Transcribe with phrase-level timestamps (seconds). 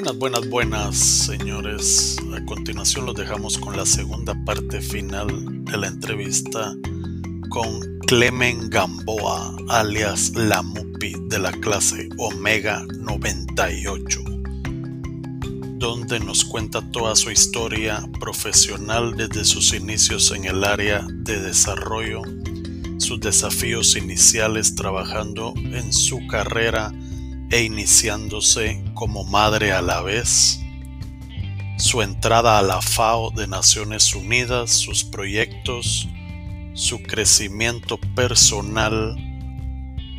[0.00, 2.16] Buenas, buenas, buenas, señores.
[2.34, 6.74] A continuación los dejamos con la segunda parte final de la entrevista
[7.50, 14.22] con Clemen Gamboa, alias La Mupi de la clase Omega 98,
[15.74, 22.22] donde nos cuenta toda su historia profesional desde sus inicios en el área de desarrollo,
[22.96, 26.90] sus desafíos iniciales trabajando en su carrera
[27.50, 30.60] e iniciándose como madre a la vez,
[31.78, 36.08] su entrada a la FAO de Naciones Unidas, sus proyectos,
[36.74, 39.16] su crecimiento personal,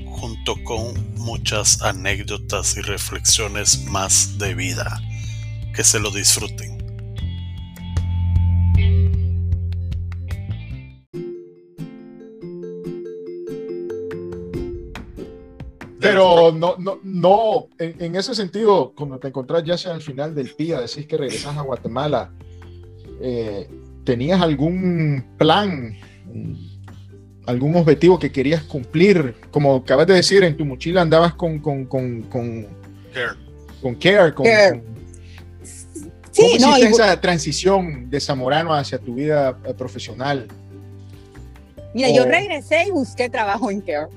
[0.07, 4.99] junto con muchas anécdotas y reflexiones más de vida.
[5.73, 6.80] Que se lo disfruten.
[16.51, 20.53] Pero no, no, no, en, ese sentido, cuando te encontrás ya sea al final del
[20.57, 22.31] día, decís que regresas a Guatemala,
[23.21, 23.69] eh,
[24.03, 25.95] ¿tenías algún plan,
[27.45, 29.35] algún objetivo que querías cumplir?
[29.51, 32.67] Como acabas de decir, en tu mochila andabas con, con, con, con
[33.13, 33.37] care,
[33.81, 34.45] con, care, con,
[36.31, 40.47] sí, ¿Cómo hiciste esa transición de Zamorano hacia tu vida profesional?
[41.93, 44.07] Mira, yo regresé y busqué trabajo en Care.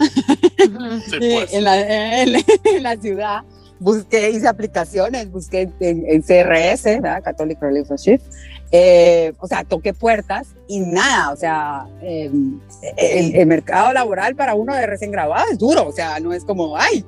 [1.19, 1.53] pues.
[1.53, 3.42] en, la, en, la, ciudad.
[3.80, 7.22] Busqué, hice aplicaciones, busqué en, CRS, ¿verdad?
[7.22, 7.89] Catholic Relief
[8.77, 12.58] eh, o sea, toqué puertas y nada, o sea, em,
[12.97, 16.45] el, el, mercado laboral para uno de recién graduado es duro, o sea, no es
[16.45, 17.05] como, ay,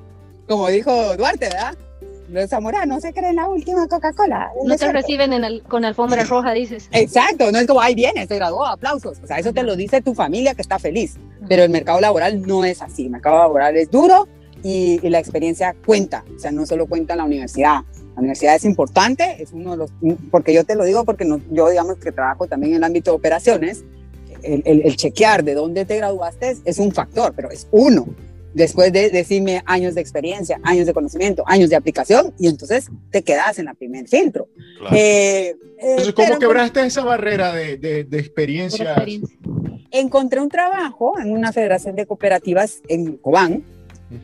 [0.47, 1.77] como dijo Duarte, ¿verdad?
[2.29, 4.51] Los zamoranos se creen la última Coca-Cola.
[4.65, 5.33] No te reciben
[5.69, 6.89] con alfombra roja, dices.
[6.93, 9.19] Exacto, no es como, ahí viene, se graduó, aplausos.
[9.23, 11.17] O sea, eso te lo dice tu familia que está feliz.
[11.49, 13.05] Pero el mercado laboral no es así.
[13.05, 14.27] El mercado laboral es duro
[14.63, 16.25] y, la experiencia cuenta.
[16.35, 17.83] O sea, no solo cuenta en la universidad.
[18.15, 19.91] La universidad es importante, es uno de los,
[20.31, 23.11] porque yo te lo digo porque no, yo digamos que trabajo también en el ámbito
[23.11, 23.85] de operaciones,
[24.43, 28.07] el, el chequear de dónde te graduaste es un factor, pero es uno
[28.57, 33.23] después de decirme años de experiencia, años de conocimiento, años de aplicación, y entonces te
[33.23, 34.49] quedas en la primer filtro.
[34.93, 38.97] Eh, eh, entonces, ¿cómo quebraste esa barrera de, de, experiencia?
[39.91, 43.63] Encontré un trabajo en una federación de cooperativas en Cobán,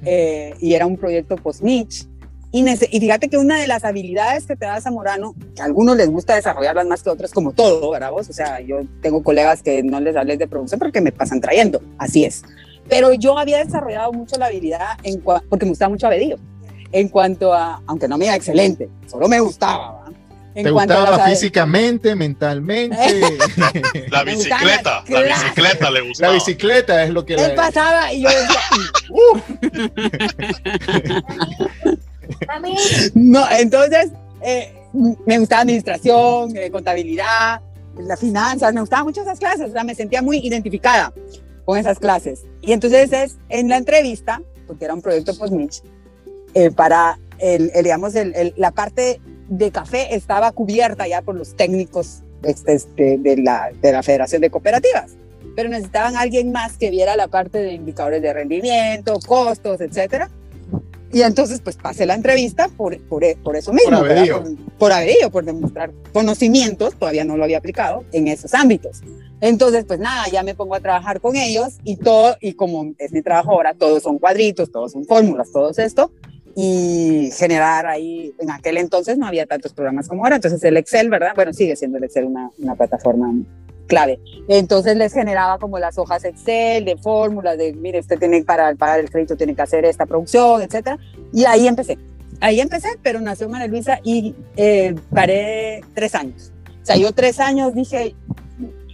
[0.07, 2.07] eh, y era un proyecto post-niche.
[2.53, 5.97] Y, y, fíjate que una de las habilidades que te da Zamorano, que a algunos
[5.97, 8.31] les gusta desarrollarlas más que a otros, como todo, ¿verdad vos?
[8.31, 11.83] O sea, yo tengo colegas que no les hables de producción porque me pasan trayendo,
[11.99, 12.43] así es.
[12.93, 16.37] Pero yo había desarrollado mucho la habilidad en porque me gustaba mucho Abedillo.
[16.93, 20.05] En cuanto a, aunque no me iba excelente, solo me gustaba.
[20.55, 22.99] En ¿Te gustaba físicamente, mentalmente?
[24.11, 26.29] la bicicleta, la bicicleta le gustaba.
[26.29, 27.37] La bicicleta es lo que...
[27.37, 28.61] Él pasaba y yo decía...
[33.15, 34.11] no, entonces
[34.43, 34.71] eh,
[35.25, 37.63] me gustaba administración, eh, contabilidad,
[37.99, 41.11] las finanzas, me gustaban mucho esas clases, o sea, me sentía muy identificada
[41.65, 42.45] con esas clases.
[42.61, 45.85] Y entonces es en la entrevista, porque era un proyecto post
[46.55, 52.23] eh, para, el, digamos, el, la parte de café estaba cubierta ya por los técnicos
[52.43, 55.13] este, este, de, la, de la Federación de Cooperativas,
[55.55, 60.31] pero necesitaban alguien más que viera la parte de indicadores de rendimiento, costos, etcétera.
[61.13, 63.99] Y entonces, pues pasé la entrevista por, por, por eso mismo.
[63.99, 64.43] Por averío.
[64.79, 69.03] Por, por por demostrar conocimientos, todavía no lo había aplicado, en esos ámbitos.
[69.43, 73.13] Entonces, pues nada, ya me pongo a trabajar con ellos y todo, y como es
[73.13, 76.13] mi trabajo ahora, todos son cuadritos, todos son fórmulas, todo esto,
[76.55, 81.11] y generar ahí, en aquel entonces no había tantos programas como ahora, entonces el Excel,
[81.11, 81.33] ¿verdad?
[81.35, 83.35] Bueno, sigue siendo el Excel una, una plataforma
[83.93, 84.19] clave.
[84.49, 89.01] Entonces les generaba como las hojas Excel de fórmulas, de, mire, usted tiene para pagar
[89.01, 90.97] el crédito, tiene que hacer esta producción, etcétera,
[91.31, 91.99] y ahí empecé.
[92.41, 96.53] Ahí empecé, pero nació María Luisa y eh, paré tres años.
[96.83, 98.15] O sea, yo tres años dije,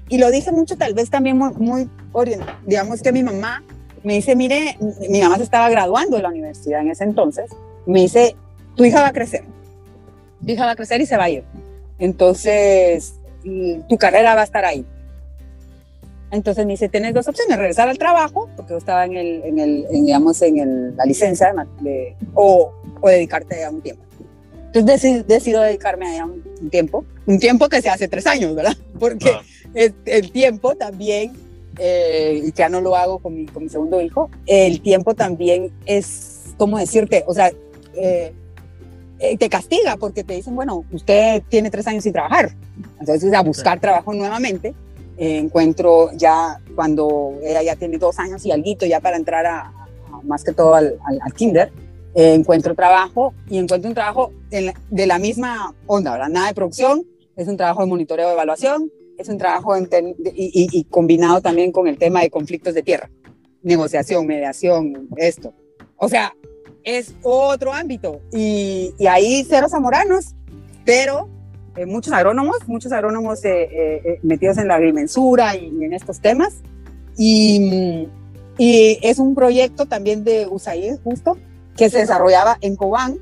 [0.09, 1.89] y lo dije mucho tal vez también muy, muy
[2.67, 3.63] digamos que mi mamá
[4.03, 4.77] me dice, mire,
[5.09, 7.49] mi mamá se estaba graduando de la universidad en ese entonces,
[7.87, 8.35] me dice,
[8.75, 9.45] tu hija va a crecer,
[10.45, 11.45] tu hija va a crecer y se va a ir.
[12.01, 14.85] Entonces, tu carrera va a estar ahí.
[16.31, 19.59] Entonces me dice, tienes dos opciones, regresar al trabajo, porque yo estaba en, el, en,
[19.59, 22.71] el, digamos, en la licencia, de, o,
[23.01, 24.03] o, dedicarte a un tiempo.
[24.73, 28.77] Entonces decido dedicarme a un, tiempo, un tiempo que se hace tres años, ¿verdad?
[29.01, 29.33] Porque
[29.73, 31.33] el, tiempo también,
[31.79, 35.73] eh, y ya no lo hago con mi, con mi segundo hijo, el tiempo también
[35.87, 37.25] es, ¿cómo decirte?
[37.27, 37.51] O sea,
[37.95, 38.35] eh,
[39.19, 42.55] eh, te castiga porque te dicen, bueno, usted tiene tres años sin trabajar.
[43.01, 44.75] Entonces, a buscar trabajo nuevamente.
[45.17, 49.73] encuentro ya cuando ella ya tiene dos años y algo ya para entrar a,
[50.25, 51.73] más que todo al, al, kinder,
[52.15, 56.29] eh, encuentro trabajo y encuentro un trabajo de la misma onda, ¿verdad?
[56.29, 57.05] Nada de producción,
[57.37, 59.89] es un trabajo de monitoreo de evaluación, es un trabajo y,
[60.35, 63.11] y, combinado también con el tema de conflictos de tierra,
[63.63, 65.53] negociación, mediación, esto.
[65.97, 66.33] O sea,
[66.85, 70.35] es otro ámbito y, y ahí cero zamoranos,
[70.85, 71.29] pero
[71.79, 76.57] eh, muchos agrónomos, muchos agrónomos eh, eh, metidos en la agrimensura y, en estos temas.
[77.17, 78.09] Y,
[78.59, 81.39] es un proyecto también de USAID, justo,
[81.77, 83.21] que se desarrollaba en Cobán,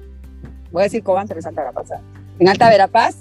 [0.73, 1.91] voy a decir Cobán, pero es Alta Verapaz,
[2.39, 3.17] en Alta Verapaz,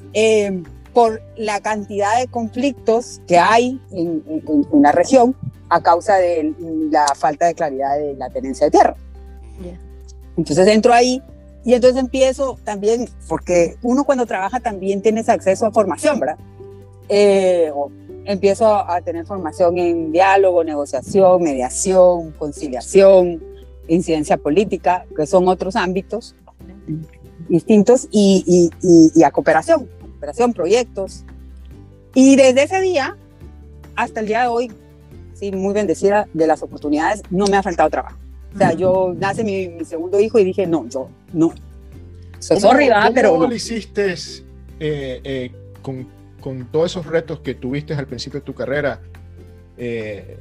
[0.93, 5.35] por la cantidad de conflictos que hay en, en, la región
[5.67, 6.53] a causa de
[6.89, 8.95] la falta de claridad de la tenencia de tierra.
[10.37, 11.21] Entonces entro ahí
[11.63, 16.37] y entonces empiezo también, porque uno cuando trabaja también tienes acceso a formación, ¿verdad?
[17.09, 17.71] Eh,
[18.25, 23.41] empiezo a tener formación en diálogo, negociación, mediación, conciliación,
[23.87, 26.35] incidencia política, que son otros ámbitos
[27.47, 31.23] distintos, y, y, a cooperación, cooperación, proyectos.
[32.13, 33.17] Y desde ese día
[33.95, 34.71] hasta el día de hoy,
[35.33, 38.17] sí, muy bendecida de las oportunidades, no me ha faltado trabajo.
[38.55, 41.53] O sea, yo nace mi, segundo hijo y dije, no, yo no.
[42.39, 43.31] Soy sorry, pero.
[43.31, 44.13] ¿Cómo lo hiciste
[44.79, 46.07] eh, eh, con,
[46.39, 49.01] con, todos esos retos que tuviste al principio de tu carrera?
[49.77, 50.37] Eh,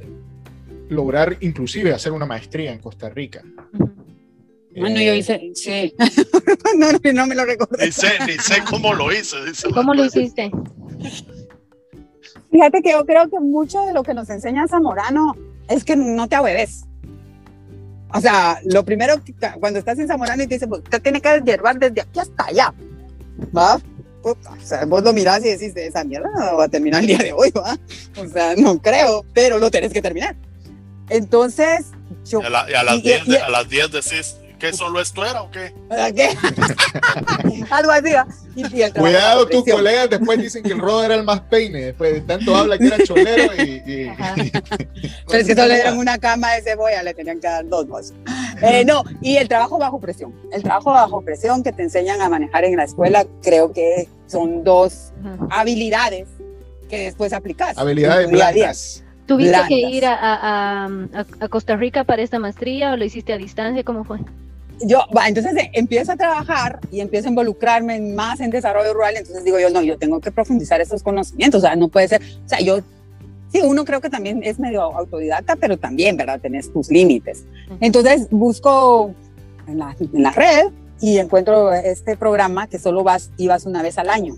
[0.87, 3.43] lograr inclusive hacer una maestría en Costa Rica.
[4.77, 5.93] Bueno, yo hice, sí.
[6.77, 7.77] no, no, me lo recuerdo.
[7.83, 9.37] Ni sé, ni sé cómo lo hice.
[9.73, 10.51] ¿Cómo lo hiciste?
[12.51, 15.35] Fíjate que yo creo que mucho de lo que nos enseña Zamorano
[15.67, 16.85] es que no te ahueves.
[18.13, 21.21] O sea, lo primero, que, cuando estás en Zamorano y te dicen, pues, usted tiene
[21.21, 22.73] que deshiervar desde aquí hasta allá,
[23.55, 23.79] ¿va?
[24.25, 27.19] o sea, vos lo mirás y decís, esa mierda no va a terminar el día
[27.19, 27.77] de hoy, ¿va?
[28.17, 30.35] O sea, no creo, pero lo tenés que terminar.
[31.09, 31.87] Entonces,
[32.25, 32.41] yo...
[32.41, 32.83] Y a,
[33.49, 35.73] las 10 decís, ¿Qué solo esto era o qué?
[36.15, 36.29] ¿Qué?
[37.69, 38.11] Algo así.
[38.97, 41.85] Cuidado, tus colegas después dicen que el rodo era el más peine.
[41.85, 44.09] Después de tanto habla que era cholero y.
[45.27, 48.15] Pero es que solo eran una cama de cebolla, le tenían que dar dos bolsas.
[48.61, 50.33] Eh, no, y el trabajo bajo presión.
[50.51, 54.63] El trabajo bajo presión que te enseñan a manejar en la escuela, creo que son
[54.63, 55.11] dos
[55.51, 56.27] habilidades
[56.89, 57.77] que después aplicas.
[57.77, 59.03] Habilidades blandas.
[59.27, 60.85] ¿Tuviste que ir a, a,
[61.39, 63.83] a, Costa Rica para esta maestría o lo hiciste a distancia?
[63.83, 64.19] ¿Cómo fue?
[64.81, 69.43] Yo, entonces eh, empiezo a trabajar y empiezo a involucrarme más en desarrollo rural, entonces
[69.43, 72.49] digo yo, no, yo tengo que profundizar esos conocimientos, o sea, no puede ser, o
[72.49, 72.79] sea, yo,
[73.51, 76.39] sí, uno creo que también es medio autodidacta, pero también, ¿verdad?
[76.39, 77.45] Tenés tus límites.
[77.79, 79.13] Entonces busco
[79.67, 80.67] en la, en la red
[80.99, 84.35] y encuentro este programa que solo vas, ibas una vez al año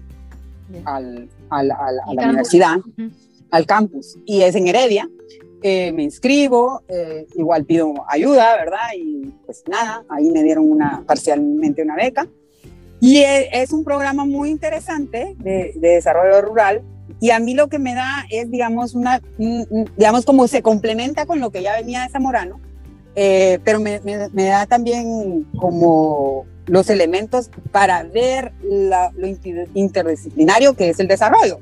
[0.85, 2.77] al, al, a la universidad,
[3.51, 5.09] al campus, y es en Heredia.
[5.63, 8.89] Eh, me inscribo, eh, igual pido ayuda, ¿verdad?
[8.95, 12.27] Y pues nada, ahí me dieron una, parcialmente una beca.
[12.99, 16.83] Y e, es, un programa muy interesante de, desarrollo rural
[17.19, 21.39] y a mí lo que me da es, digamos, una, digamos, como se complementa con
[21.39, 22.59] lo que ya venía de Zamorano,
[23.15, 29.27] eh, pero me, me, da también como los elementos para ver lo
[29.73, 31.59] interdisciplinario que es el desarrollo,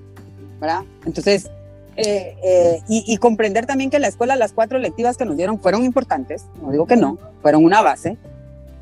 [0.60, 0.82] ¿verdad?
[1.06, 1.50] Entonces,
[1.98, 5.60] eh, eh, y, comprender también que en la escuela las cuatro lectivas que nos dieron
[5.60, 8.18] fueron importantes, no digo que no, fueron una base,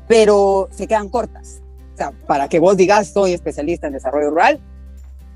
[0.08, 1.62] pero se quedan cortas.
[1.94, 4.60] O sea, para que vos digas soy especialista en desarrollo rural,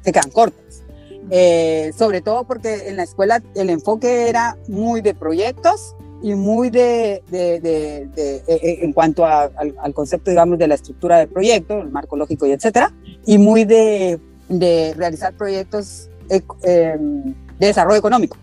[0.02, 0.82] se quedan cortas.
[1.30, 6.70] Eh, sobre todo porque en la escuela el enfoque era muy de proyectos y muy
[6.70, 8.42] de, de, de,
[8.82, 12.52] en cuanto al, al, concepto, digamos, de la estructura del proyecto, el marco lógico y
[12.52, 12.92] etcétera,
[13.25, 14.18] y muy de,
[14.97, 16.08] realizar proyectos
[16.64, 18.37] em, de desarrollo económico,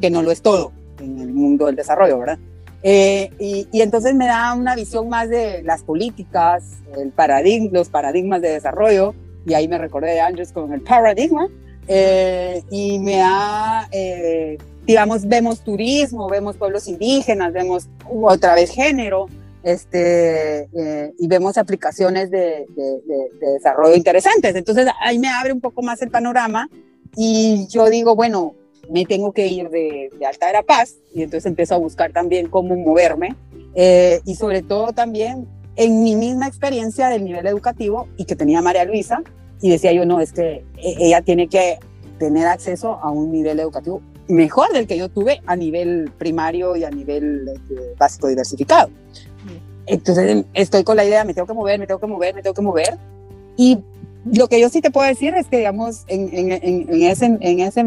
[0.00, 2.38] que no lo es todo en el mundo del desarrollo, ¿verdad?
[2.82, 6.64] Eh, y, y, entonces me da una visión más de las políticas,
[6.98, 9.14] el paradigma, los paradigmas de desarrollo,
[9.46, 11.48] y ahí me recordé de Andrés con el paradigma,
[11.86, 19.26] eh, y me da, eh, digamos, vemos turismo, vemos pueblos indígenas, vemos otra vez género,
[19.62, 20.68] este,
[21.20, 23.00] y vemos aplicaciones de, de,
[23.40, 24.56] de, desarrollo interesantes.
[24.56, 26.68] Entonces ahí me abre un poco más el panorama
[27.16, 28.54] y yo digo, bueno,
[28.90, 32.76] me tengo que ir de, de Alta Paz y entonces empiezo a buscar también cómo
[32.76, 33.36] moverme
[33.74, 38.60] eh, y sobre todo también en mi misma experiencia del nivel educativo y que tenía
[38.60, 39.22] María Luisa
[39.60, 41.78] y decía yo, no, es que e, ella tiene que
[42.18, 46.84] tener acceso a un nivel educativo mejor del que yo tuve a nivel primario y
[46.84, 48.90] a nivel este, básico diversificado.
[49.86, 52.54] Entonces estoy con la idea, me tengo que mover, me tengo que mover, me tengo
[52.54, 52.98] que mover.
[53.56, 53.78] Y
[54.24, 57.60] lo que yo sí te puedo decir es que, digamos, en, en, en, ese, en
[57.60, 57.84] ese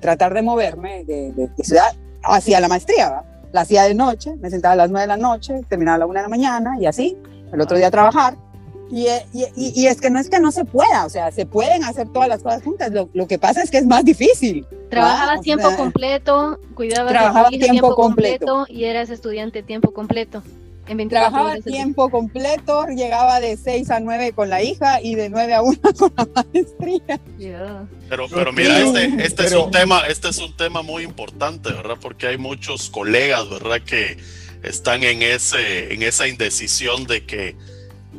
[0.00, 3.22] tratar de moverme de, de, ciudad hacia la maestría,
[3.52, 6.06] la hacía de noche, me sentaba a las nueve de la noche, terminaba a la
[6.06, 7.16] una de la mañana y así,
[7.52, 8.36] el otro día a trabajar.
[8.90, 11.84] Y, y, y, es que no es que no se pueda, o sea, se pueden
[11.84, 12.92] hacer todas las cosas juntas.
[12.92, 14.66] Lo, lo que pasa es que es más difícil.
[14.90, 20.42] Trabajabas tiempo completo, cuidabas trabajaba tiempo, tiempo completo, completo y eras estudiante tiempo completo.
[21.08, 25.62] Trabajaba tiempo completo, llegaba de 6 a 9 con la hija y de 9 a
[25.62, 27.20] 1 con la maestría.
[28.08, 31.96] Pero, pero mira, este, este, es un tema, este es un tema muy importante, ¿verdad?
[32.00, 33.80] Porque hay muchos colegas, ¿verdad?
[33.80, 34.18] Que
[34.62, 37.56] están en, ese, en esa indecisión de que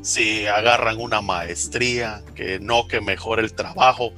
[0.01, 4.12] si agarran una maestría, que no, que mejore el trabajo.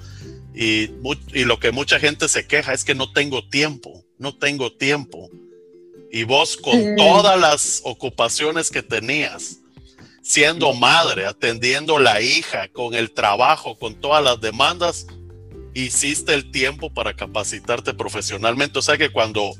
[0.53, 0.89] Y,
[1.33, 5.29] y lo que mucha gente se queja es que no tengo tiempo, no tengo tiempo.
[6.11, 9.57] Y vos con todas las ocupaciones que tenías,
[10.21, 15.07] siendo madre, atendiendo la hija, con el trabajo, con todas las demandas,
[15.73, 18.79] hiciste el tiempo para capacitarte profesionalmente.
[18.79, 19.51] O sea que cuando,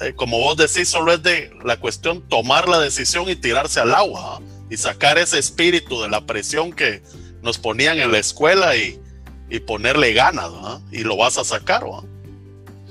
[0.00, 3.94] eh, como vos decís, solo es de la cuestión tomar la decisión y tirarse al
[3.94, 4.40] agua ¿ah?
[4.70, 7.02] y sacar ese espíritu de la presión que
[7.42, 9.00] nos ponían en la escuela y,
[9.48, 10.80] y ponerle ganas, ¿ah?
[10.90, 11.84] y lo vas a sacar.
[11.90, 12.02] ¿ah?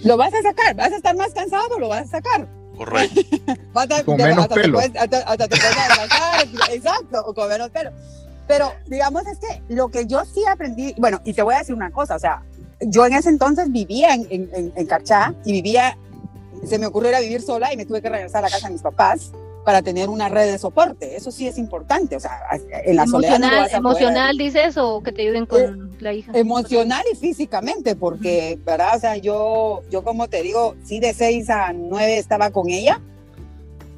[0.04, 2.48] Lo vas a sacar, vas a estar más cansado, lo vas a sacar.
[2.78, 3.22] Correcto.
[4.06, 4.80] con menos pelo.
[6.72, 7.92] exacto, o con menos pelo.
[8.48, 11.76] Pero digamos es que lo que yo sí aprendí, bueno, y te voy a decir
[11.76, 12.44] una cosa, o sea,
[12.80, 15.98] yo en ese entonces vivía en, en, en Carchá y vivía,
[16.66, 18.68] se me ocurrió ir a vivir sola y me tuve que regresar a la casa
[18.68, 19.32] de mis papás
[19.68, 21.18] para tener una red de soporte.
[21.18, 22.16] Eso sí es importante.
[22.16, 22.40] O sea,
[22.86, 26.32] en la emocional, emocional dices o que te ayuden con eh, la hija.
[26.34, 28.96] Emocional y físicamente, porque, ¿verdad?
[28.96, 33.02] O sea, yo, yo como te digo, sí de 6 a 9 estaba con ella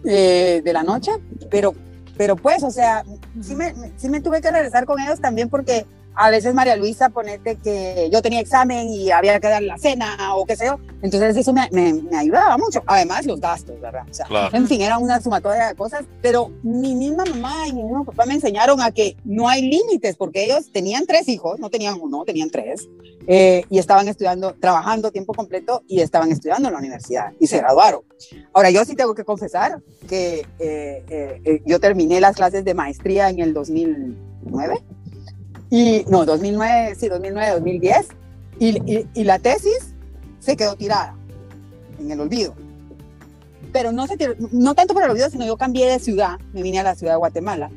[0.06, 1.12] eh, de la noche,
[1.52, 1.76] pero,
[2.18, 3.06] pero pues, o sea,
[3.40, 5.86] sí me, sí me tuve que regresar con ellos también porque
[6.20, 10.36] a veces María Luisa, ponete que yo tenía examen y había que dar la cena
[10.36, 10.78] o qué sé yo.
[11.02, 12.84] Entonces eso me, me, ayudaba mucho.
[12.88, 14.04] Además los gastos, ¿verdad?
[14.10, 17.84] O sea, En fin, era una sumatoria de cosas, pero mi misma mamá y mi
[17.84, 21.70] mismo papá me enseñaron a que no hay límites porque ellos tenían tres hijos, no
[21.70, 22.90] tenían uno, tenían tres,
[23.26, 27.60] eh, y estaban estudiando, trabajando tiempo completo y estaban estudiando en la universidad y se
[27.60, 28.02] graduaron.
[28.52, 33.30] Ahora, yo sí tengo que confesar que eh, eh, yo terminé las clases de maestría
[33.30, 34.84] en el 2009
[35.70, 38.08] y no, 2009, sí, 2009, 2010.
[38.60, 39.94] Y, y, la tesis
[40.40, 41.16] se quedó tirada
[42.00, 42.54] en el olvido.
[43.72, 44.18] Pero no, se
[44.52, 47.14] no tanto por el olvido, sino yo cambié de ciudad, me vine a la ciudad
[47.14, 47.70] de Guatemala,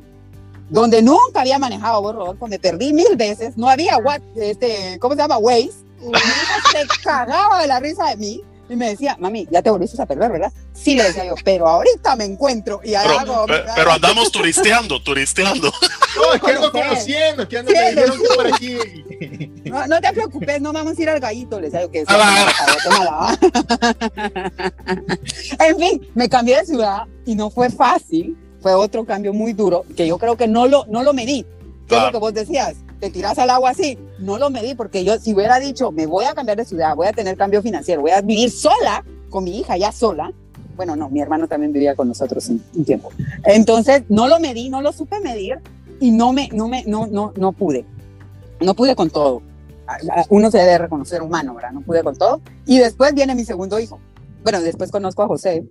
[0.71, 3.99] donde nunca había manejado Rodolfo, me perdí mil veces, no había,
[4.37, 5.39] este, ¿cómo se llama?
[5.39, 5.71] Waze.
[6.01, 6.13] Y
[6.73, 8.43] se cagaba de la risa de mí
[8.73, 10.53] y me decía, mami, ya te volviste a perder, ¿verdad?
[10.73, 15.73] Sí, le decía yo, pero ahorita me encuentro y pero, pero, andamos turisteando, turisteando.
[16.15, 17.73] No, es que ando conociendo, que ando
[18.37, 18.77] por aquí.
[19.65, 22.07] No, no, te preocupes, no vamos a ir al gallito, le decía yo que es.
[22.09, 23.35] Ah,
[25.59, 29.87] en fin, me cambié de ciudad y no fue fácil, fue otro cambio muy duro
[29.97, 31.47] que yo creo que no lo, no lo medí.
[31.93, 32.77] ¿Qué es lo que vos decías?
[33.03, 33.99] te tiras al agua así.
[34.21, 37.09] No lo medí porque yo si hubiera dicho, me voy a cambiar de ciudad, voy
[37.09, 40.33] a tener cambio financiero, voy a vivir sola con mi hija ya sola.
[40.77, 43.11] Bueno, no, mi hermano también vivía con nosotros un, tiempo.
[43.45, 45.59] Entonces, no lo medí, no lo supe medir
[45.99, 47.85] y no me, no me, no, no, no pude.
[48.61, 49.43] No pude con todo.
[50.29, 51.73] Uno se debe reconocer humano, ¿verdad?
[51.73, 52.41] No pude con todo.
[52.67, 53.99] Y después viene mi segundo hijo.
[54.45, 55.65] Bueno, después conozco a José.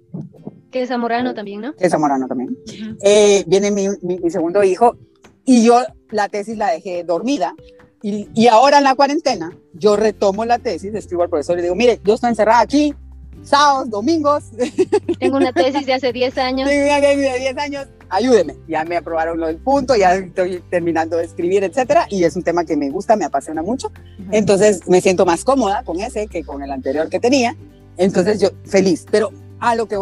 [0.70, 1.74] Que es zamorano también, ¿no?
[1.76, 2.58] Que es zamorano también.
[3.02, 4.98] Eh, viene mi, mi segundo hijo
[5.46, 5.82] y yo
[6.12, 7.56] la tesis la dejé dormida.
[8.04, 11.76] Y, y, ahora en la cuarentena, yo retomo la tesis, escribo al profesor y digo,
[11.76, 12.96] mire, yo estoy encerrada aquí,
[13.44, 14.46] sábados, domingos.
[15.20, 16.70] Tengo una tesis de hace 10 años.
[16.70, 18.56] Tengo una tesis de 10 años, ayúdeme.
[18.68, 22.42] Ya me aprobaron lo del punto, ya estoy terminando de escribir, etcétera, y es un
[22.42, 23.92] tema que me gusta, me apasiona mucho.
[24.32, 27.56] Entonces me siento más cómoda con ese que con el anterior que tenía.
[27.98, 29.98] Entonces yo feliz, pero a lo que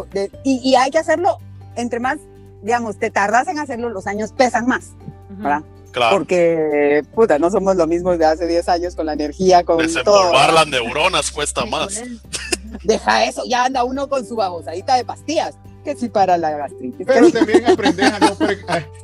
[0.46, 1.38] y, y hay que hacerlo
[1.75, 2.18] entre más,
[2.62, 4.92] digamos, te tardas en hacerlo, los años pesan más.
[5.30, 5.63] ¿verdad?
[5.91, 6.17] Claro.
[6.17, 10.31] Porque, puta, no somos lo mismo de hace 10 años con la energía, con todo.
[10.31, 12.01] las neuronas cuesta más.
[12.84, 17.05] Deja eso, ya anda uno con su babosadita de pastillas, que sí para la gastritis.
[17.08, 18.12] Pero también aprendes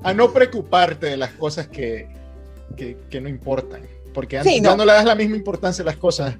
[0.03, 2.07] a no, preocuparte de las cosas que,
[2.77, 3.81] que, no importan.
[4.13, 4.77] Porque antes no.
[4.77, 6.35] le das la misma importancia a las cosas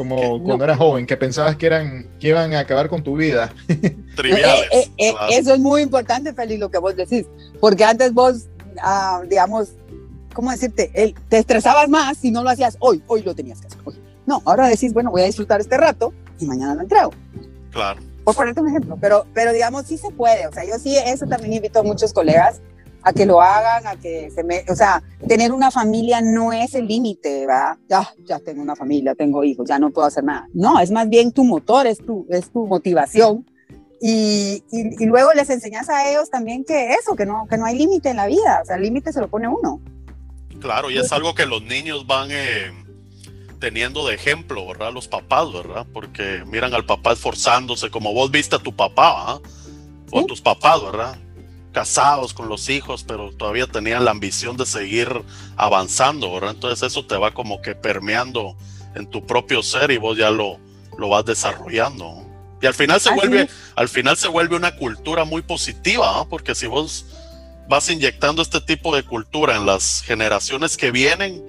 [0.00, 3.52] como cuando eras joven, que pensabas que eran que iban a acabar con tu vida.
[4.16, 4.68] Triviales.
[4.72, 7.26] Eh, eh, eh, eso es muy importante, Feliz, lo que vos decís,
[7.60, 8.46] porque antes vos
[9.28, 9.74] digamos,
[10.34, 10.90] ¿cómo decirte?
[10.94, 13.80] El, te estresabas más si no lo hacías hoy, hoy lo tenías que hacer.
[13.84, 14.00] Hoy.
[14.26, 17.10] No, ahora decís, bueno, voy a disfrutar este rato y mañana lo entrego.
[17.70, 18.00] Claro.
[18.24, 20.46] Por ponerte un ejemplo, pero, pero digamos, sí se puede.
[20.46, 22.60] O sea, yo sí, eso también invito a muchos colegas
[23.02, 26.74] a que lo hagan, a que se me, o sea, tener una familia no es
[26.74, 27.78] el límite, ¿verdad?
[27.88, 30.48] Ya, ya tengo una familia, tengo hijos, ya no puedo hacer nada.
[30.52, 33.46] No, es más bien tu motor, es tu, es tu motivación
[34.00, 37.66] Y, y, y, luego les enseñas a ellos también que eso, que no, que no
[37.66, 39.78] hay límite en la vida, o sea, el límite se lo pone uno.
[40.58, 42.72] Claro, y es algo que los niños van eh,
[43.60, 44.92] teniendo de ejemplo, ¿verdad?
[44.92, 45.86] Los papás, ¿verdad?
[45.92, 49.40] Porque miran al papá esforzándose, como vos viste a tu papá, ¿ah?
[50.10, 51.18] o a tus papás, ¿verdad?
[51.72, 55.08] Casados con los hijos, pero todavía tenían la ambición de seguir
[55.56, 56.52] avanzando, ¿verdad?
[56.52, 58.56] Entonces eso te va como que permeando
[58.94, 60.58] en tu propio ser y vos ya lo,
[60.98, 62.26] lo vas desarrollando.
[62.62, 66.28] Y al final se vuelve, al final se vuelve una cultura muy positiva, ¿no?
[66.28, 67.06] porque si vos
[67.68, 71.42] vas inyectando este tipo de cultura en las generaciones que vienen,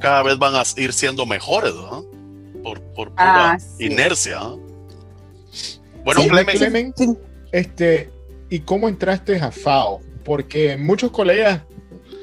[0.00, 2.04] cada vez van a ir siendo mejores, ¿no?
[2.62, 4.40] Por, por pura inercia.
[6.04, 6.94] Bueno, Clemen,
[7.52, 8.10] este,
[8.48, 10.00] ¿y cómo entraste a FAO?
[10.24, 11.62] Porque muchos colegas,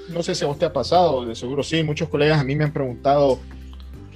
[0.10, 2.56] no sé si a vos te ha pasado, de seguro sí, muchos colegas a mí
[2.56, 3.40] me han preguntado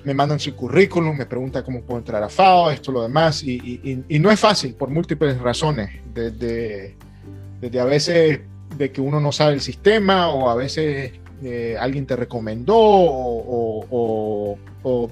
[0.04, 4.04] me mandan su currículum, me preguntan cómo puedo entrar a FAO, esto, lo demás, y,
[4.08, 6.96] y, no es fácil por múltiples razones, desde,
[7.60, 8.42] desde, a veces
[8.78, 14.58] de que uno no sabe el sistema o a veces eh, alguien te recomendó o,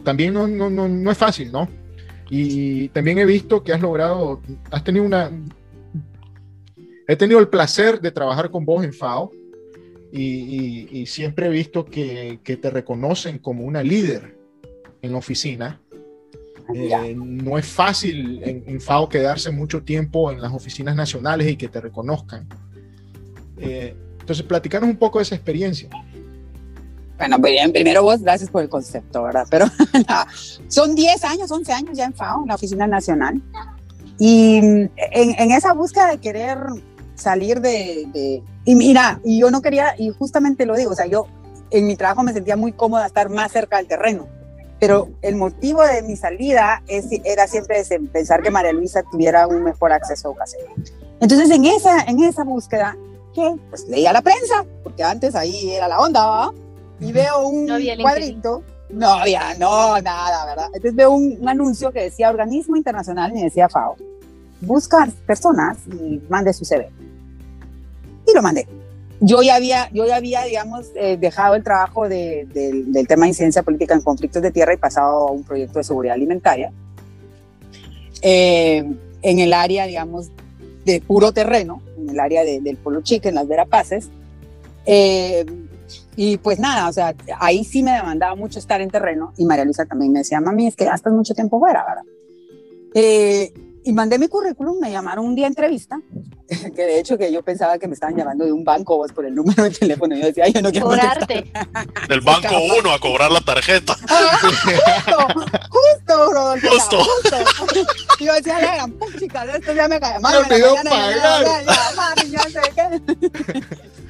[0.03, 1.67] también no, no, no, no, es fácil, ¿no?
[2.29, 4.41] Y, también he visto que has logrado,
[4.71, 5.31] has tenido una...
[7.07, 9.31] He tenido el placer de trabajar con vos en FAO
[10.11, 14.38] y, siempre he visto que, que te reconocen como una líder
[15.01, 15.79] en oficina.
[16.73, 21.67] Eh, no es fácil en, FAO quedarse mucho tiempo en las oficinas nacionales y que
[21.67, 22.47] te reconozcan.
[23.57, 25.89] Eh, entonces, platicanos un poco de esa experiencia.
[27.17, 29.47] Bueno, bien, primero vos, gracias por el concepto, ¿verdad?
[29.49, 29.65] Pero
[30.67, 33.41] son 10 años, 11 años ya en FAO, en la oficina nacional.
[34.19, 36.59] Y en, en esa búsqueda de querer
[37.15, 41.07] salir de, de, Y mira, y yo no quería, y justamente lo digo, o sea,
[41.07, 41.27] yo
[41.71, 44.27] en mi trabajo me sentía muy cómoda estar más cerca del terreno
[44.79, 49.63] pero el motivo de mi salida es, era siempre pensar que María Luisa tuviera un
[49.63, 50.63] mejor acceso a educación.
[51.19, 52.95] Entonces, en esa, en esa búsqueda,
[53.35, 53.55] ¿qué?
[53.69, 56.53] Pues leía la prensa, porque antes ahí era la onda, ¿va?
[57.01, 57.67] Y veo un
[58.01, 58.63] cuadrito.
[58.89, 60.65] No había, no, nada, ¿verdad?
[60.67, 63.95] Entonces veo un, un, anuncio que decía Organismo Internacional y decía FAO.
[64.61, 66.89] Busca personas y mande su CV.
[68.27, 68.67] Y lo mandé
[69.21, 73.29] yo ya había, yo ya había digamos, eh, dejado el trabajo de, del tema de
[73.29, 76.71] incidencia política en conflictos de tierra y pasado a un proyecto de seguridad alimentaria.
[78.21, 78.85] Eh,
[79.21, 80.29] en el área, digamos,
[80.85, 84.09] de puro terreno, en el área del Polo Chique, en las Verapaces.
[84.85, 85.45] Eh,
[86.15, 89.65] y pues nada, o sea, ahí sí me demandaba mucho estar en terreno y María
[89.65, 92.03] Luisa también me decía, mami, es que ya estás mucho tiempo fuera, ¿verdad?
[92.93, 95.99] Eh, y mandé mi currículum, me llamaron un día a entrevista,
[96.75, 99.25] que de hecho que yo pensaba que me estaban llamando de un banco o por
[99.25, 100.15] el número de teléfono.
[100.15, 101.51] Y yo decía, yo no quiero Cobrarte.
[102.07, 103.93] Del banco uno a cobrar la tarjeta.
[104.41, 105.17] justo,
[105.69, 106.67] justo, Rodolfo.
[106.69, 107.03] Justo.
[107.03, 107.37] justo.
[108.19, 110.19] Y yo decía, la gran puchica, esto ya me cae.
[110.19, 112.19] Mami, me pagar.
[112.49, 113.01] Sé qué.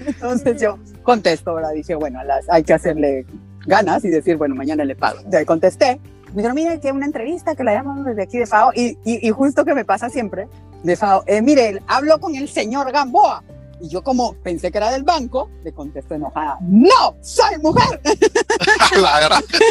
[0.06, 1.72] Entonces yo contesto, ¿verdad?
[1.74, 3.26] Dije, bueno, las, hay que hacerle
[3.66, 5.20] ganas y decir, bueno, mañana le pago.
[5.30, 6.00] Ya contesté
[6.30, 9.30] me dijeron, mire, que una entrevista que la llamamos desde aquí de FAO, y, y,
[9.32, 10.48] justo que me pasa siempre
[10.84, 13.44] de FAO, eh, mire, hablo con el señor Gamboa.
[13.82, 18.02] Y yo como pensé que era del banco, le contesto enojada, no, soy mujer.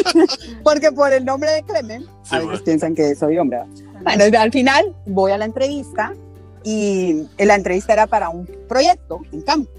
[0.63, 3.59] Porque por el nombre de Clemen, a veces piensan que soy hombre.
[4.03, 6.13] Bueno, al final voy a la entrevista
[6.63, 9.71] y la entrevista era para un proyecto en campo,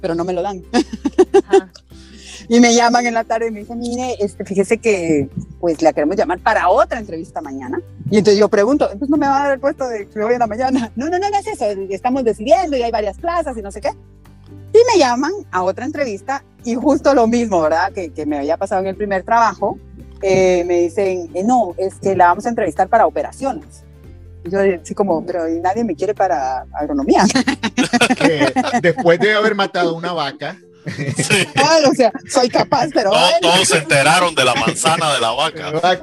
[0.00, 0.62] pero no me lo dan.
[2.48, 5.28] Y me llaman en la tarde y me dicen, mire, este, fíjese que
[5.60, 7.78] pues la queremos llamar para otra entrevista mañana.
[8.10, 10.32] Y entonces yo pregunto, entonces no me va a dar el puesto de que voy
[10.32, 10.90] en la mañana.
[10.96, 13.82] No, no, no, no es eso, estamos decidiendo y hay varias plazas y no sé
[13.82, 13.90] qué.
[14.72, 17.92] Y me llaman a otra entrevista y justo lo mismo, ¿verdad?
[17.92, 19.78] Que, que me había pasado en el primer trabajo.
[20.22, 23.84] Eh, me dicen, eh, no, es que la vamos a entrevistar para operaciones.
[24.44, 27.24] Y yo así como, pero nadie me quiere para agronomía.
[28.82, 33.10] después de haber matado una vaca, o sea, soy capaz, pero.
[33.40, 35.72] Todos, se enteraron de la manzana de la vaca.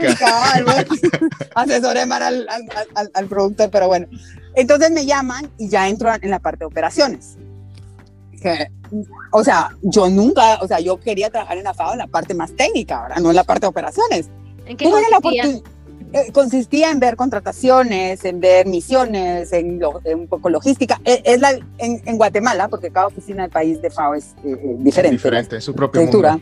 [1.55, 2.47] asesoré mal al,
[3.13, 4.07] al, productor, pero bueno.
[4.55, 7.37] Entonces me llaman y ya entro en la parte de operaciones.
[9.31, 12.33] o sea, yo nunca, o sea, yo quería trabajar en la FAO en la parte
[12.33, 13.17] más técnica, ¿verdad?
[13.17, 14.29] No en la parte de operaciones.
[14.65, 15.61] ¿En qué consistía?
[16.15, 21.01] Eh, consistía en ver contrataciones, en ver misiones, en, un poco logística.
[21.03, 24.75] E, es, la, en, Guatemala, porque cada oficina del país de FAO es eh, eh,
[24.79, 25.17] diferente.
[25.17, 26.39] Diferente, su propia cultura.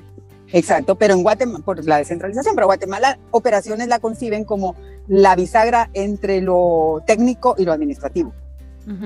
[0.51, 4.75] Exacto, pero en Guatemala, por la descentralización, pero Guatemala operaciones la conciben como
[5.07, 8.31] la bisagra entre lo técnico y lo administrativo.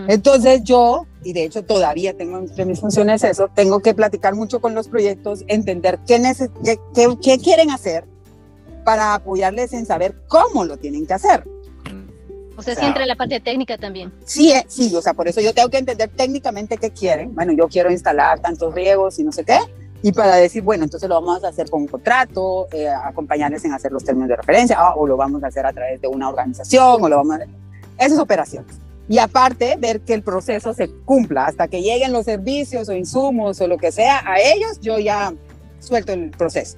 [0.07, 4.59] Entonces yo, y de hecho todavía tengo entre mis funciones eso, tengo que platicar mucho
[4.59, 6.19] con los proyectos, entender qué,
[6.63, 8.03] qué, qué, qué quieren hacer,
[8.87, 11.43] para apoyarles en saber cómo lo tienen que hacer.
[12.55, 14.13] O sea, sí entra en la parte técnica también.
[14.23, 17.35] Sí, eh, sí, o sea, por eso yo tengo que entender técnicamente qué quieren.
[17.35, 19.59] Bueno, yo quiero instalar tantos riegos y no sé qué.
[20.03, 23.73] Y para decir, bueno, entonces lo vamos a hacer con un contrato, eh, acompañarles en
[23.73, 26.29] hacer los términos de referencia, ah, o lo vamos a hacer a través de una
[26.29, 27.49] organización, o lo vamos a hacer.
[27.97, 28.73] Esas operaciones.
[29.09, 33.59] Y aparte, ver que el proceso se cumpla hasta que lleguen los servicios o insumos
[33.59, 35.33] o lo que sea a ellos, yo ya
[35.81, 36.77] suelto el proceso.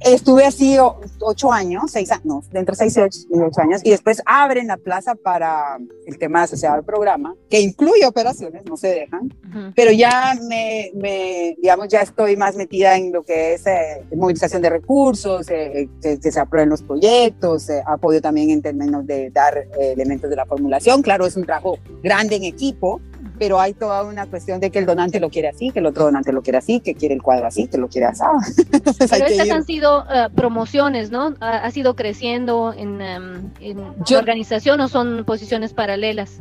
[0.00, 0.76] Estuve así
[1.20, 5.14] ocho años, seis años, dentro de seis y ocho, años, y después abren la plaza
[5.14, 9.34] para el tema asociado al programa, que incluye operaciones, no se dejan,
[9.76, 14.62] pero ya me, me, digamos, ya estoy más metida en lo que es eh, movilización
[14.62, 19.30] de recursos, eh, que, que, se aprueben los proyectos, eh, apoyo también en términos de
[19.30, 21.02] dar elementos de la formulación.
[21.02, 23.00] Claro, es un trabajo grande en equipo,
[23.40, 26.04] pero hay toda una cuestión de que el donante lo quiere así, que el otro
[26.04, 28.22] donante lo quiere así, que quiere el cuadro así, que lo quiere así.
[29.10, 31.34] pero estas han sido uh, promociones, ¿no?
[31.40, 36.32] Ha, ha, sido creciendo en, um, en Yo, la organización o son posiciones paralelas.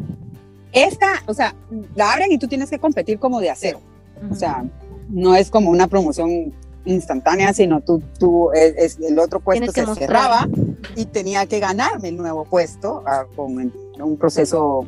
[0.73, 1.55] Esta, o sea,
[1.95, 3.79] la abren y tú tienes que competir como de acero.
[4.21, 4.31] Uh -huh.
[4.33, 4.65] O sea,
[5.07, 9.85] no es como una promoción instantánea, sino tú, tú es, es el otro puesto se
[9.85, 10.09] mostrar.
[10.09, 10.49] cerraba
[10.97, 14.85] y tenía que ganarme el nuevo puesto uh, con un proceso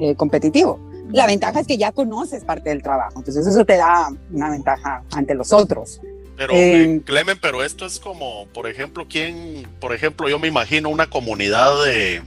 [0.00, 0.80] eh, competitivo.
[1.10, 5.02] La ventaja es que ya conoces parte del trabajo, entonces eso te da una ventaja
[5.12, 6.00] ante los otros.
[6.36, 10.88] Pero, eh, Clemen, pero esto es como, por ejemplo, ¿quién, por ejemplo, yo me imagino
[10.88, 12.22] una comunidad de,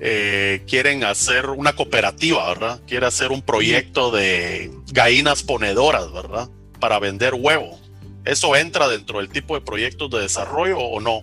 [0.00, 2.80] eh, quieren hacer una cooperativa, ¿verdad?
[2.86, 6.48] Quiere hacer un proyecto de gallinas ponedoras, ¿verdad?
[6.80, 7.78] Para vender huevo.
[8.24, 11.22] ¿Eso entra dentro del tipo de proyectos de desarrollo o no?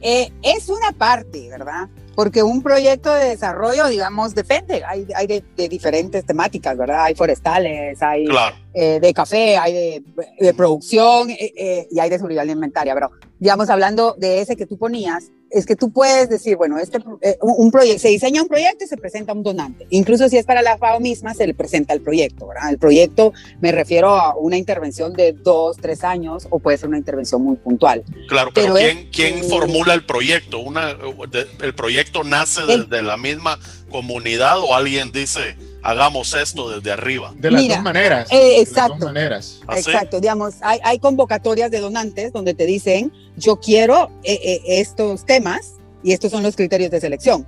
[0.00, 1.88] Eh, es una parte, ¿verdad?
[2.18, 7.04] Porque un proyecto de desarrollo, digamos, depende, hay, hay de, de, diferentes temáticas, ¿verdad?
[7.04, 8.56] Hay forestales, hay claro.
[8.74, 10.02] eh, de café, hay de,
[10.40, 14.66] de producción eh, eh, y hay de seguridad alimentaria, pero digamos, hablando de ese que
[14.66, 18.48] tú ponías, es que tú puedes decir, bueno, este, eh, un proyecto, se diseña un
[18.48, 19.86] proyecto y se presenta un donante.
[19.90, 22.70] Incluso si es para la FAO misma, se le presenta el proyecto, ¿verdad?
[22.70, 26.98] El proyecto me refiero a una intervención de dos, tres años o puede ser una
[26.98, 28.04] intervención muy puntual.
[28.28, 30.58] Claro, pero, pero ¿quién, es, ¿quién eh, formula el proyecto?
[30.58, 33.58] Una, de, ¿El proyecto nace el, de, de la misma
[33.90, 37.32] comunidad o alguien dice, hagamos esto desde arriba.
[37.36, 38.28] De las Mira, dos maneras.
[38.30, 38.82] Eh, exacto.
[38.82, 39.60] De las dos maneras.
[39.66, 40.20] ¿Ah, exacto.
[40.20, 45.74] Digamos, hay, hay, convocatorias de donantes donde te dicen, yo quiero eh, eh, estos temas
[46.02, 47.46] y estos son los criterios de selección.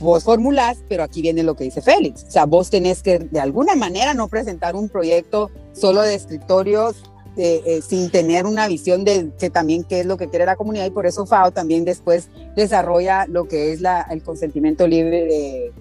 [0.00, 2.24] Vos formulás, pero aquí viene lo que dice Félix.
[2.28, 6.96] O sea, vos tenés que de alguna manera no presentar un proyecto solo de escritorios
[7.40, 10.56] eh, eh, sin tener una visión de que también qué es lo que quiere la
[10.56, 15.24] comunidad y por eso FAO también después desarrolla lo que es la, el consentimiento libre
[15.24, 15.72] de,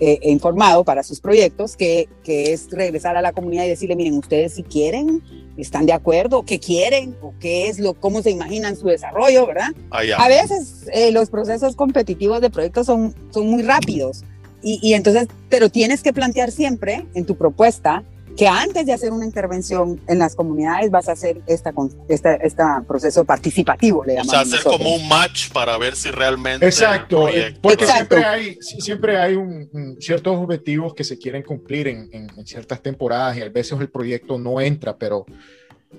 [0.00, 4.18] eh, informado para sus proyectos, que, que, es regresar a la comunidad y decirle, miren,
[4.18, 5.22] ustedes si quieren,
[5.56, 9.70] están de acuerdo, qué quieren, o qué es lo, cómo se imaginan su desarrollo, ¿verdad?
[9.90, 14.24] Ah, a veces eh, los procesos competitivos de proyectos son, son muy rápidos.
[14.62, 18.02] Y, y entonces, pero tienes que plantear siempre en tu propuesta
[18.36, 21.72] que antes de hacer una intervención en las comunidades vas a hacer esta,
[22.08, 24.28] esta, este proceso participativo, le llamamos.
[24.28, 24.76] O sea, hacer nosotros.
[24.76, 26.66] como un match para ver si realmente.
[26.66, 27.28] Exacto,
[27.62, 28.16] porque Exacto.
[28.16, 32.46] siempre hay, siempre hay un, un, ciertos objetivos que se quieren cumplir en, en, en,
[32.46, 35.24] ciertas temporadas y a veces el proyecto no entra, pero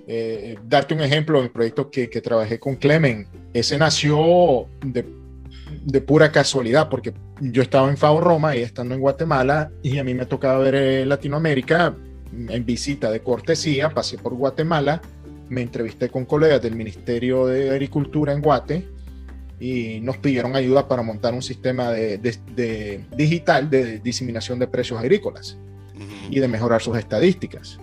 [0.05, 5.27] eh, darte un ejemplo, el proyecto que, que trabajé con Clemen, ese nació de
[5.87, 10.03] de pura casualidad, porque yo estaba en FAO Roma y estando en Guatemala, y a
[10.03, 11.95] mí me tocaba ver eh, Latinoamérica,
[12.31, 15.01] en visita de cortesía, pasé por Guatemala,
[15.49, 18.87] me entrevisté con colegas del Ministerio de Agricultura en Guate
[19.59, 24.67] y nos pidieron ayuda para montar un sistema de, de, de digital de diseminación de
[24.67, 25.57] precios agrícolas
[26.29, 27.79] y de mejorar sus estadísticas.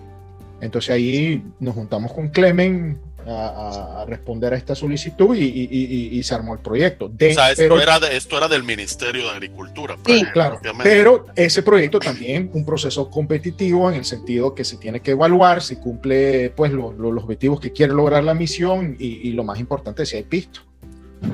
[0.61, 6.17] Entonces ahí nos juntamos con Clemen, a, a, responder a esta solicitud y, y, y,
[6.17, 7.09] y, se armó el proyecto.
[7.09, 9.97] De, o sea, esto, pero, era de, esto era del Ministerio de Agricultura.
[10.05, 10.59] Sí, claro.
[10.83, 15.61] Pero ese proyecto también un proceso competitivo en el sentido que se tiene que evaluar
[15.61, 19.59] si cumple pues lo, lo, los objetivos que quiere lograr la misión y, lo más
[19.59, 20.61] importante si hay pisto.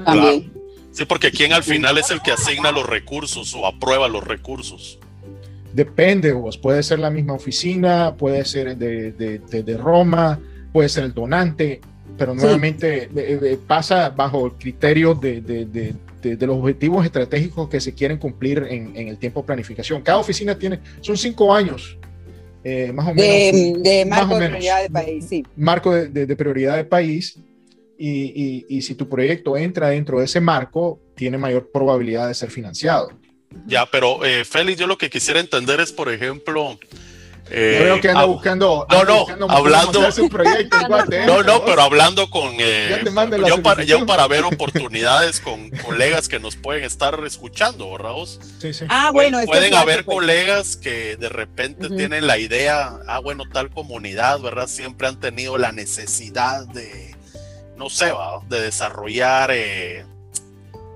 [0.06, 0.41] Claro.
[0.91, 4.99] Sí, porque quién al final es el que asigna los recursos o aprueba los recursos.
[5.73, 10.39] Depende, vos puede ser la misma oficina, puede ser de, de, de, de Roma,
[10.72, 11.82] puede ser el donante,
[12.18, 13.20] pero nuevamente sí.
[13.20, 17.94] eh, eh, pasa bajo el criterio de, de, de, de, los objetivos estratégicos que se
[17.94, 20.02] quieren cumplir en, en, el tiempo de planificación.
[20.02, 21.98] Cada oficina tiene, son cinco años,
[22.64, 23.84] eh, más o menos.
[23.84, 25.46] De, marco de prioridad de país, sí.
[25.56, 27.40] Marco de, prioridad de país.
[27.98, 32.34] Y, y, y si tu proyecto entra dentro de ese marco, tiene mayor probabilidad de
[32.34, 33.12] ser financiado.
[33.68, 36.80] Ya, pero eh, Félix, yo lo que quisiera entender es, por ejemplo,
[37.54, 38.88] Eh, Creo que anda buscando.
[38.90, 40.00] No, no, hablando.
[41.28, 42.56] no, no, pero hablando con.
[42.60, 43.04] Eh,
[43.46, 48.26] yo, para, yo, para, ver oportunidades con colegas que nos pueden estar escuchando, Raúl.
[48.60, 48.86] Sí, sí.
[48.88, 49.40] Ah, bueno.
[49.46, 50.16] Pueden haber pues.
[50.16, 54.68] colegas que de repente tienen la idea, ah, bueno, tal comunidad, ¿verdad?
[54.68, 57.16] Siempre han tenido la necesidad de,
[57.76, 58.40] no sé, ¿va?
[58.48, 60.06] de desarrollar eh,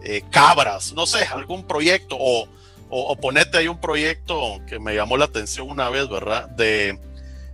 [0.04, 2.48] eh, cabras, no sé, algún proyecto o
[2.90, 6.48] o, ponete ahí un proyecto que me llamó la atención una vez, ¿verdad?
[6.50, 7.00] De,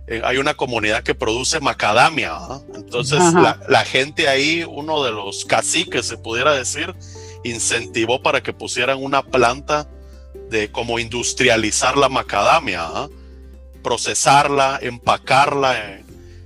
[0.06, 2.36] eh, hay una comunidad que produce macadamia,
[2.74, 3.20] entonces
[3.68, 6.94] la, gente ahí, uno de los caciques, se pudiera decir,
[7.44, 9.88] incentivó para que pusieran una planta
[10.50, 12.88] de como industrializar la macadamia,
[13.82, 16.00] procesarla, empacarla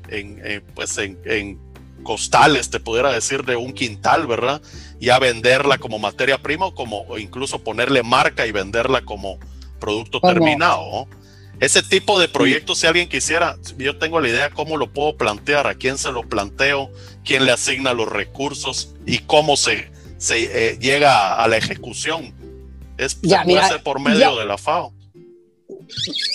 [0.09, 1.59] en, pues en, en,
[2.07, 4.63] costales, te pudiera decir, de un quintal, ¿verdad?
[4.99, 9.39] y a venderla como materia prima o, como, incluso ponerle marca y venderla como
[9.79, 11.07] producto terminado.
[11.61, 15.67] Ese tipo de proyectos, si alguien quisiera, yo tengo la idea cómo lo puedo plantear,
[15.67, 16.91] a quién se lo planteo,
[17.25, 22.35] quién le asigna los recursos y cómo se, se eh, llega a la ejecución.
[22.99, 23.45] Es ya,
[23.83, 24.93] por medio de la FAO.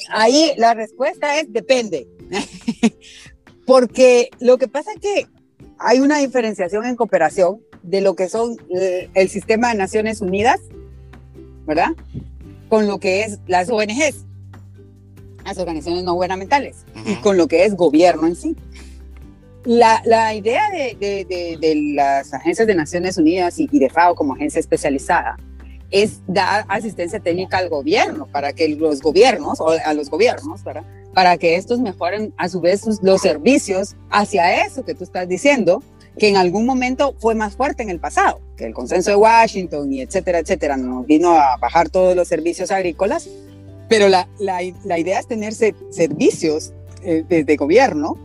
[0.10, 2.08] Ahí la respuesta es depende.
[3.66, 5.28] Porque lo que pasa es que
[5.82, 10.60] hay una diferenciación en cooperación de lo que son eh, el sistema de Naciones Unidas,
[11.66, 11.92] ¿verdad?
[12.70, 14.26] Con lo que es las ONGs,
[15.44, 18.56] las organizaciones no gubernamentales, y con lo que es gobierno en sí.
[19.64, 24.34] La, la idea de, de, de, las agencias de Naciones Unidas y, de FAO como
[24.34, 25.38] agencia especializada
[25.92, 30.84] es dar asistencia técnica al gobierno para que los gobiernos, o a los gobiernos, ¿verdad?
[31.14, 35.84] Para que estos mejoren a su vez los servicios hacia eso que tú estás diciendo,
[36.18, 39.92] que en algún momento fue más fuerte en el pasado, que el consenso de Washington
[39.94, 43.30] y etcétera, etcétera, nos vino a bajar todos los servicios agrícolas,
[43.88, 48.18] pero la, la, la idea es tener servicios eh, de gobierno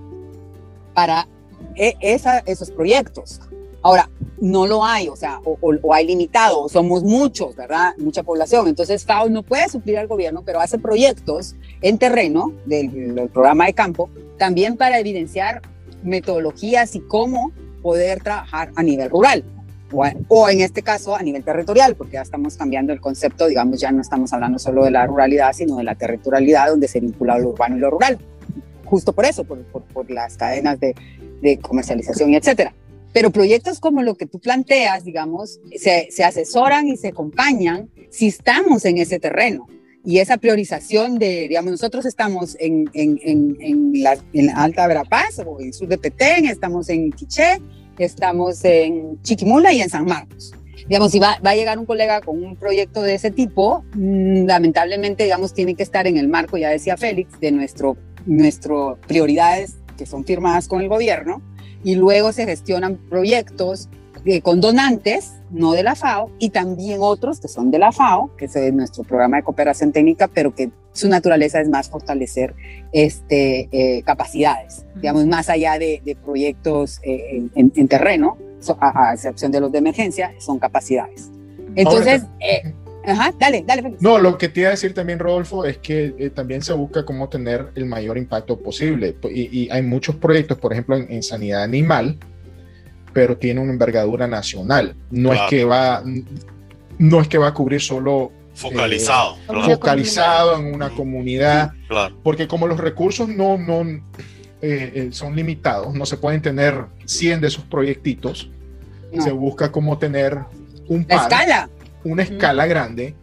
[0.95, 1.29] para
[1.77, 3.41] e, esa, esos proyectos.
[3.87, 7.95] Ahora, no lo hay, o sea, o, o, hay limitado, somos muchos, ¿verdad?
[7.99, 8.67] Mucha población.
[8.67, 13.67] Entonces, FAO no puede suplir al gobierno, pero hace proyectos en terreno del, del programa
[13.67, 15.63] de campo, también para evidenciar
[16.03, 19.45] metodologías y cómo poder trabajar a nivel rural
[19.93, 23.93] o, en este caso a nivel territorial, porque ya estamos cambiando el concepto, digamos, ya
[23.93, 27.51] no estamos hablando solo de la ruralidad, sino de la territorialidad donde se vincula lo
[27.51, 28.19] urbano y lo rural,
[28.85, 30.95] justo por eso, por, por, las cadenas de,
[31.41, 32.73] de, comercialización y etcétera.
[33.17, 38.27] Pero proyectos como lo que tú planteas, digamos, se, se asesoran y se acompañan si
[38.27, 39.67] estamos en ese terreno
[40.05, 45.39] y esa priorización de, digamos, nosotros estamos en, en, en, en la, en Alta Verapaz
[45.47, 47.59] o en sur de Petén, estamos en Quiché,
[47.99, 50.53] estamos en Chiquimula y en San Marcos.
[50.87, 54.45] Digamos, si va, va, a llegar un colega con un proyecto de ese tipo, mm,
[54.45, 59.77] lamentablemente, digamos, tiene que estar en el marco, ya decía Félix, de nuestro, nuestro prioridades
[59.97, 61.41] que son firmadas con el gobierno,
[61.85, 63.89] y luego se gestionan proyectos
[64.25, 68.31] eh, con donantes, no de la FAO, y también otros que son de la FAO,
[68.37, 72.55] que es nuestro programa de cooperación técnica, pero que su naturaleza es más fortalecer
[72.91, 78.37] este, eh, capacidades, digamos, más allá de, proyectos eh, en, terreno,
[78.81, 81.31] a, excepción de los de emergencia, son capacidades.
[81.77, 82.25] Entonces,
[83.07, 83.95] Ajá, dale, dale.
[84.01, 87.29] No, lo que te iba a decir también, Rodolfo, es que también se busca cómo
[87.29, 89.17] tener el mayor impacto posible.
[89.31, 92.19] Y, hay muchos proyectos, por ejemplo, en sanidad animal,
[93.17, 94.95] pero tiene una envergadura nacional.
[95.11, 96.03] No es que va,
[96.99, 101.73] no es que va a cubrir solo focalizado, eh, focalizado en una comunidad,
[102.23, 104.01] porque como los recursos no, no eh,
[104.61, 108.51] eh, son limitados, no se pueden tener 100 de esos proyectitos,
[109.19, 110.39] se busca como tener
[110.87, 111.71] un escala.
[112.05, 113.15] Una escala grande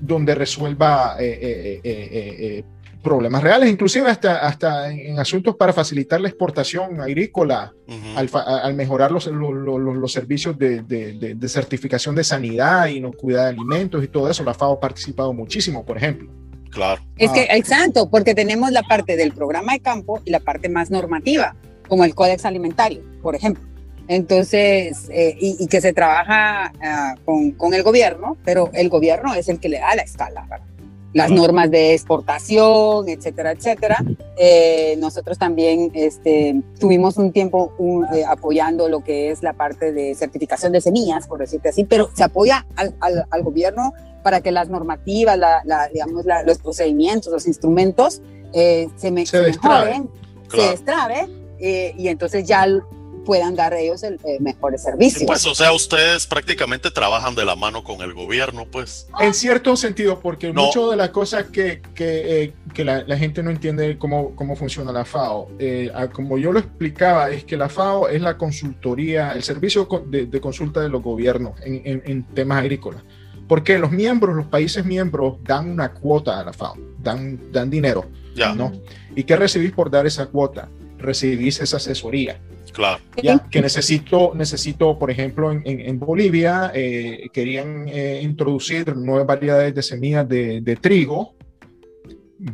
[0.00, 1.16] donde resuelva
[3.02, 7.72] problemas reales, inclusive hasta, hasta en, asuntos para facilitar la exportación agrícola,
[8.16, 14.08] al, mejorar los, los, servicios de, de, certificación de sanidad, y inocuidad de alimentos y
[14.08, 14.44] todo eso.
[14.44, 16.30] La FAO ha participado muchísimo, por ejemplo.
[16.70, 17.02] Claro.
[17.16, 17.56] Es que, ah.
[17.56, 21.56] exacto, porque tenemos la parte del programa de campo y la parte más normativa,
[21.88, 23.64] como el Códex Alimentario, por ejemplo.
[24.10, 29.48] Entonces, eh, y, que se trabaja ah, con, con, el gobierno, pero el gobierno es
[29.48, 30.66] el que le da la escala, ¿verdad?
[31.12, 34.04] las normas de exportación, etcétera, etcétera.
[34.36, 37.72] Eh, nosotros también este, tuvimos un tiempo
[38.12, 42.10] eh, apoyando lo que es la parte de certificación de semillas, por decirte así, pero
[42.12, 43.92] se apoya al, al, gobierno
[44.24, 50.10] para que las normativas, la, digamos, los procedimientos, los instrumentos eh, se, me, se, mejoren,
[50.50, 51.28] se destrabe,
[51.60, 52.66] y entonces ya
[53.24, 55.24] puedan dar ellos el, eh, mejores servicios.
[55.26, 59.08] pues, o sea, ustedes prácticamente trabajan de la mano con el gobierno, pues.
[59.20, 63.42] En cierto sentido, porque mucho de las cosas que, que, eh, que la, la, gente
[63.42, 67.68] no entiende cómo, cómo funciona la FAO, eh, como yo lo explicaba, es que la
[67.68, 72.22] FAO es la consultoría, el servicio de, de consulta de los gobiernos en, en, en
[72.34, 73.02] temas agrícolas.
[73.50, 78.06] Porque los miembros, los países miembros dan una cuota a la FAO, dan, dan dinero,
[78.34, 78.54] ya.
[78.54, 78.70] ¿no?
[79.16, 80.68] ¿Y qué recibís por dar esa cuota?
[80.98, 82.40] Recibís esa asesoría.
[82.72, 83.02] Claro.
[83.22, 89.26] Ya, que necesito, necesito, por ejemplo, en, en, en Bolivia eh, querían eh, introducir nuevas
[89.26, 91.34] variedades de semillas de, de, trigo.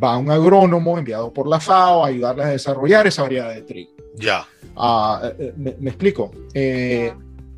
[0.03, 3.91] Va un agrónomo enviado por la FAO a ayudarles a desarrollar esa variedad de trigo.
[4.15, 4.45] Ya.
[4.75, 6.31] Uh, me, me, explico.
[6.53, 7.13] Eh,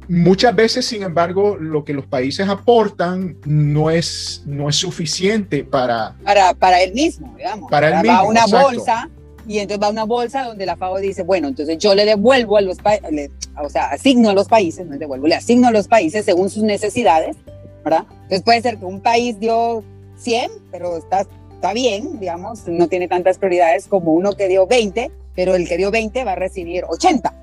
[0.07, 6.15] muchas veces, sin embargo, lo que los países aportan no es, no es suficiente para...
[6.23, 7.71] Para, para él mismo, digamos.
[7.71, 8.67] Para él mismo, va una exacto.
[8.67, 9.09] bolsa
[9.49, 12.61] y entonces va una bolsa donde la FAO dice, bueno, entonces yo le devuelvo a
[12.61, 13.31] los países,
[13.61, 16.63] o sea, asigno a los países, no devuelvo, le asigno a los países según sus
[16.63, 17.35] necesidades,
[17.83, 18.05] ¿verdad?
[18.09, 19.83] Entonces puede ser que un país dio
[20.17, 25.11] 100, pero está, está bien, digamos, no tiene tantas prioridades como uno que dio 20,
[25.35, 27.33] pero el que dio 20 va a recibir 80.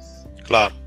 [0.45, 0.87] Claro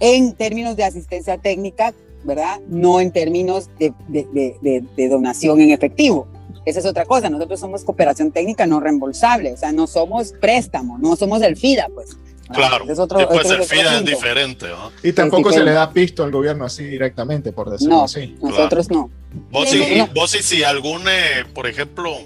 [0.00, 2.58] en términos de asistencia técnica, ¿verdad?
[2.68, 6.26] No en términos de, de, de, de, donación en efectivo.
[6.64, 7.30] Esa es otra cosa.
[7.30, 11.88] Nosotros somos cooperación técnica no reembolsable, o sea, no somos préstamo, no somos el FIDA,
[11.94, 12.16] pues.
[12.52, 14.66] Claro, es otro, después el FIDA es diferente.
[14.68, 14.90] ¿no?
[15.02, 18.36] Y tampoco se le da pisto al gobierno así directamente, por decirlo no, así.
[18.42, 19.10] Nosotros claro.
[19.32, 19.40] no.
[19.50, 20.08] Vos, y, no.
[20.08, 22.16] vos y si algún, eh, por ejemplo,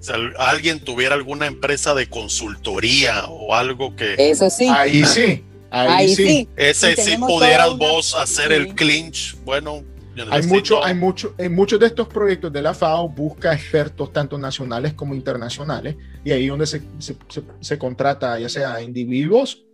[0.00, 4.16] si alguien tuviera alguna empresa de consultoría o algo que...
[4.18, 4.68] Eso sí.
[4.68, 5.44] Ahí sí.
[5.70, 6.26] Ahí, Ahí sí.
[6.26, 6.48] sí.
[6.56, 7.86] Ese sí pudieras una...
[7.86, 8.54] vos hacer sí.
[8.54, 9.82] el clinch, bueno.
[10.30, 14.38] Hay mucho, hay mucho, en muchos de estos proyectos de la FAO busca expertos tanto
[14.38, 19.64] nacionales como internacionales y ahí donde se, se, se, se contrata ya sea a individuos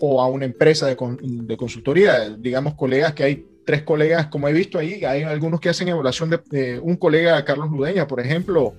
[0.00, 4.52] o a una empresa de, de, consultoría, digamos colegas que hay tres colegas, como he
[4.52, 8.74] visto ahí, hay algunos que hacen evaluación de, de un colega, Carlos Ludeña, por ejemplo,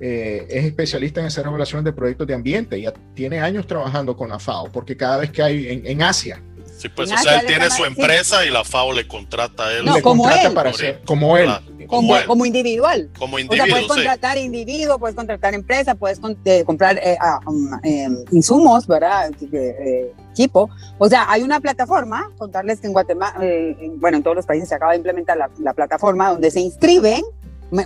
[0.00, 4.28] eh, es especialista en hacer evaluaciones de proyectos de ambiente, ya tiene años trabajando con
[4.28, 6.40] la FAO, porque cada vez que hay en, en Asia.
[6.78, 8.48] Sí, pues, o sea, él tiene su empresa sí.
[8.48, 9.84] y la FAO le contrata a él.
[9.84, 10.54] No, le como contrata él.
[10.54, 11.50] para ser, como él.
[11.86, 12.24] Como, Como él.
[12.26, 13.10] como individual.
[13.18, 13.88] Como individuo, O sea, puedes sí.
[14.06, 19.30] contratar individuo, puedes contratar empresa, puedes con- eh, comprar eh, ah, um, eh, insumos, ¿verdad?
[19.40, 20.70] Eh, eh, equipo.
[20.98, 24.46] O sea, hay una plataforma, contarles que en Guatemala, eh, en- bueno, en todos los
[24.46, 27.22] países se acaba de implementar la, la plataforma donde se inscriben,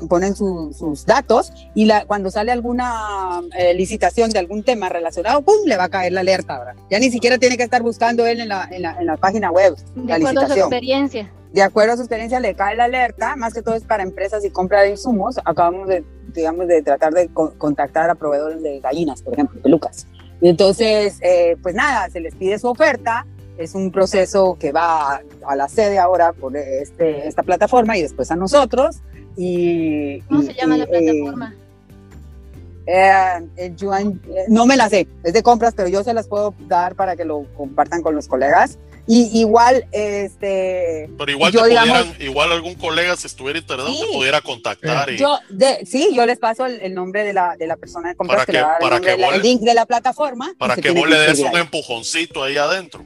[0.09, 5.43] ponen su- sus datos y la, cuando sale alguna eh, licitación de algún tema relacionado,
[5.43, 6.75] ¡pum!, le va a caer la alerta, ¿verdad?
[6.91, 9.51] Ya ni siquiera tiene que estar buscando él en la, en la, en la página
[9.51, 11.33] web De la acuerdo a su licitación experiencia.
[11.53, 14.45] de acuerdo a su experiencia le cae la alerta, más que todo es para empresas
[14.45, 15.39] y compra de insumos.
[15.45, 20.07] Acabamos de, digamos, de tratar de co contactar a proveedores de gallinas, por ejemplo, pelucas.
[20.41, 23.27] Y entonces, eh, pues nada, se les pide su oferta.
[23.59, 28.03] Es un proceso que va a, a la sede ahora por este, esta plataforma y
[28.03, 29.03] después a nosotros.
[29.37, 31.55] Y, ¿Cómo y- se llama y, la plataforma?
[32.87, 36.27] eh, eh, Yuan- eh, no me la sé, es de compras, pero yo se las
[36.27, 38.79] puedo dar para que lo compartan con los colegas.
[39.05, 44.01] Y igual, este, Pero igual, Yo, digamos- igual algún colega, si estuviera interesado, Sí.
[44.09, 45.11] te pudiera contactar.
[45.11, 48.11] y, Yo, de, sí, yo les paso el, el nombre de la, de la persona
[48.11, 49.27] de compras Para que, que- le va a dar el, para nombre que de la-
[49.27, 50.53] vos el le- link de la plataforma.
[50.57, 53.05] para que vos le des un empujoncito ahí adentro.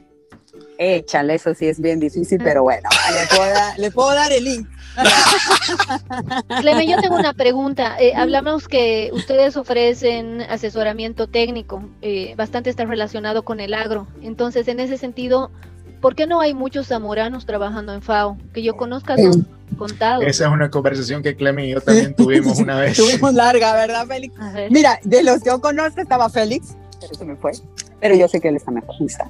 [0.79, 4.43] Échale, eso sí es bien difícil, pero bueno, le puedo dar, le puedo dar el
[4.43, 4.67] link.
[6.59, 7.97] Clemen, yo tengo una pregunta.
[7.99, 14.07] Eh, hablamos que ustedes ofrecen asesoramiento técnico, eh, bastante está relacionado con el agro.
[14.21, 15.51] Entonces, en ese sentido,
[16.01, 18.37] ¿por qué no hay muchos zamoranos trabajando en FAO?
[18.53, 20.23] Que yo conozca son contados.
[20.25, 22.97] Esa es una conversación que Clemen y yo también tuvimos una vez.
[22.97, 24.35] Tuvimos larga, ¿verdad, Félix?
[24.53, 24.71] Ver.
[24.71, 27.51] Mira, de los que yo conozco estaba Félix, pero se me fue.
[27.99, 28.95] Pero yo sé que él está mejor.
[28.99, 29.29] ahí Está.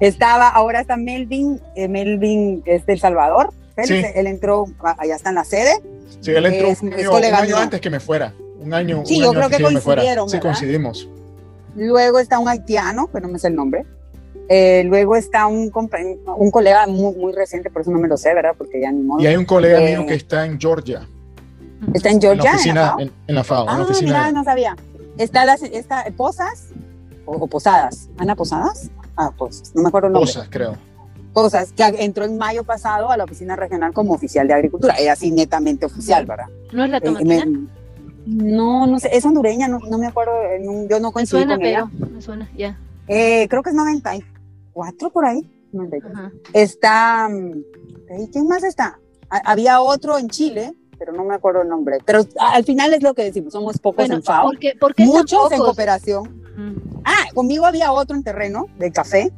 [0.00, 3.52] Estaba, ahora está Melvin, eh, Melvin es del Salvador.
[3.76, 4.12] Félix, Sí.
[4.16, 5.80] él entró, ah, allá está en la sede.
[6.20, 8.32] Sí, él entró Es- un año, un año antes que me fuera.
[8.58, 9.02] Un año.
[9.04, 11.08] Sí, un yo año creo que coincidieron, Sí, coincidimos.
[11.76, 13.84] Luego está un haitiano, pero no me sé el nombre.
[14.48, 18.52] Eh, luego está un, colega muy, muy reciente, por eso no me lo sé, ¿verdad?
[18.56, 19.20] Porque ya ni modo.
[19.20, 21.06] Y hay un colega Eh, mío que está en Georgia.
[21.92, 22.42] Está en Georgia.
[22.42, 23.64] en la oficina, en, en la FAO.
[23.64, 24.76] en Ah, la oficina mira, de- no sabía.
[25.18, 26.68] Está, las, está Posas
[27.26, 28.08] o, o Posadas.
[28.18, 28.88] ¿Ana Posadas?
[29.16, 30.32] Ah, pues, no me acuerdo el nombre.
[30.32, 30.76] Cosas, creo.
[31.36, 34.94] Posas, que entró en mayo pasado a la oficina regional como oficial de agricultura.
[34.98, 36.46] Ella sí, netamente oficial, ¿verdad?
[36.72, 37.66] ¿No es la Eh, me-
[38.24, 41.42] no, no sé, es hondureña, no, no me acuerdo, eh, no- yo no Me coincidí
[41.42, 41.90] suena, con ella.
[42.00, 42.78] pero me suena, ya.
[43.06, 45.46] Eh, creo que es 94 por ahí.
[45.72, 46.18] 94.
[46.18, 46.32] Ajá.
[46.54, 47.28] Está.
[47.28, 48.98] mm, ¿y ¿Quién más está?
[49.28, 51.98] Ha- había otro en Chile, pero no me acuerdo el nombre.
[52.06, 54.94] Pero al final es lo que decimos: somos pocos Bueno, en FAO, ¿por qué, por
[54.94, 56.42] qué tan muchos en cooperación.
[57.04, 59.30] Ah, conmigo había otro en terreno de café.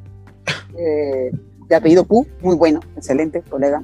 [0.79, 1.33] Eh,
[1.69, 3.83] de apellido Pu, muy bueno, excelente colega.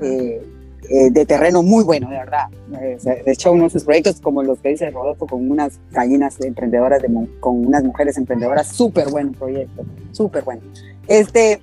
[0.00, 0.42] Eh,
[0.90, 2.48] eh, de terreno muy bueno, de verdad.
[2.78, 6.38] Eh, de hecho, uno de sus proyectos, como los que dice Rodolfo, con unas gallinas
[6.40, 7.08] emprendedoras, de,
[7.40, 9.82] con unas mujeres emprendedoras, súper buen proyecto,
[10.12, 10.60] súper bueno.
[11.08, 11.60] Este,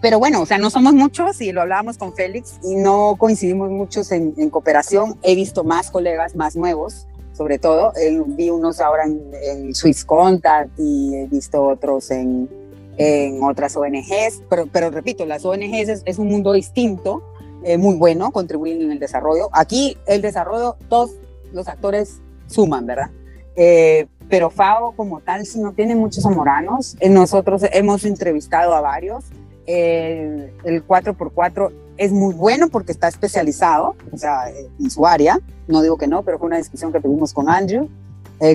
[0.00, 3.70] pero bueno, o sea, no somos muchos y lo hablábamos con Félix y no coincidimos
[3.70, 5.18] muchos en, cooperación.
[5.22, 7.92] He visto más colegas, más nuevos, sobre todo.
[8.28, 12.48] vi unos ahora en, en, Swiss Contact y he visto otros en,
[12.96, 17.22] en otras ONGs, pero, pero repito, las ONGs es, es un mundo distinto
[17.64, 19.48] eh, muy bueno, contribuir en el desarrollo.
[19.52, 21.12] Aquí el desarrollo, todos
[21.52, 23.10] los actores suman, ¿verdad?
[23.56, 28.82] Eh, pero FAO como tal, si no tiene muchos zamoranos, eh, nosotros hemos entrevistado a
[28.82, 29.24] varios.
[29.66, 35.40] el 4x4 es muy bueno porque está especializado, o sea, en su área.
[35.66, 37.88] No digo que no, pero fue una discusión que tuvimos con Andrew,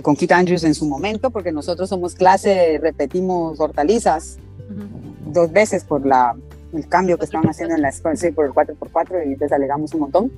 [0.04, 4.38] con Kit Andrews en su momento, porque nosotros somos clase, repetimos hortalizas
[5.32, 6.36] dos veces por la
[6.74, 9.94] el cambio que estaban haciendo en la escuela, sí, por el 4x4 y les alegamos
[9.94, 10.32] un montón.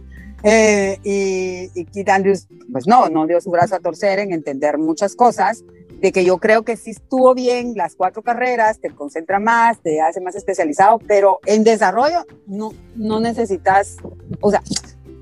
[0.43, 4.77] Eh, y, y Keith Andrews, pues no, no dio su brazo a torcer en entender
[4.77, 5.63] muchas cosas,
[6.01, 10.01] de que yo creo que sí estuvo bien las cuatro carreras, te concentra más, te
[10.01, 13.97] hace más especializado, pero en desarrollo no, no necesitas,
[14.39, 14.63] o sea,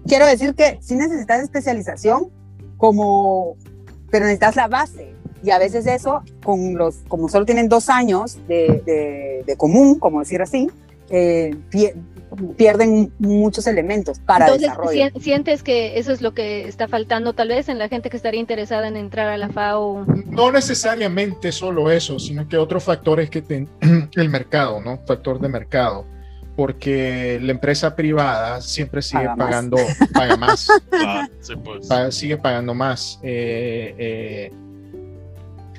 [0.08, 2.32] quiero decir que sí necesitas especialización
[2.78, 3.58] como,
[4.10, 5.14] pero necesitas la base.
[5.44, 9.98] Y a veces eso, con los, como solo tienen dos años de, de, de común,
[9.98, 10.70] como decir así,
[11.10, 11.56] eh,
[12.58, 15.20] pierden muchos elementos para Entonces, desarrollo.
[15.20, 18.40] ¿Sientes que eso es lo que está faltando tal vez en la gente que estaría
[18.40, 20.06] interesada en entrar a la FAO?
[20.28, 23.42] No necesariamente solo eso, sino que otros factores que
[24.16, 25.00] el mercado, ¿no?
[25.06, 26.06] Factor de mercado.
[26.60, 29.78] Porque la empresa privada siempre sigue pagando,
[30.14, 30.68] paga más.
[30.92, 31.30] Ah,
[31.64, 32.16] pues.
[32.16, 33.18] sigue pagando más.
[33.24, 34.52] Eh, eh,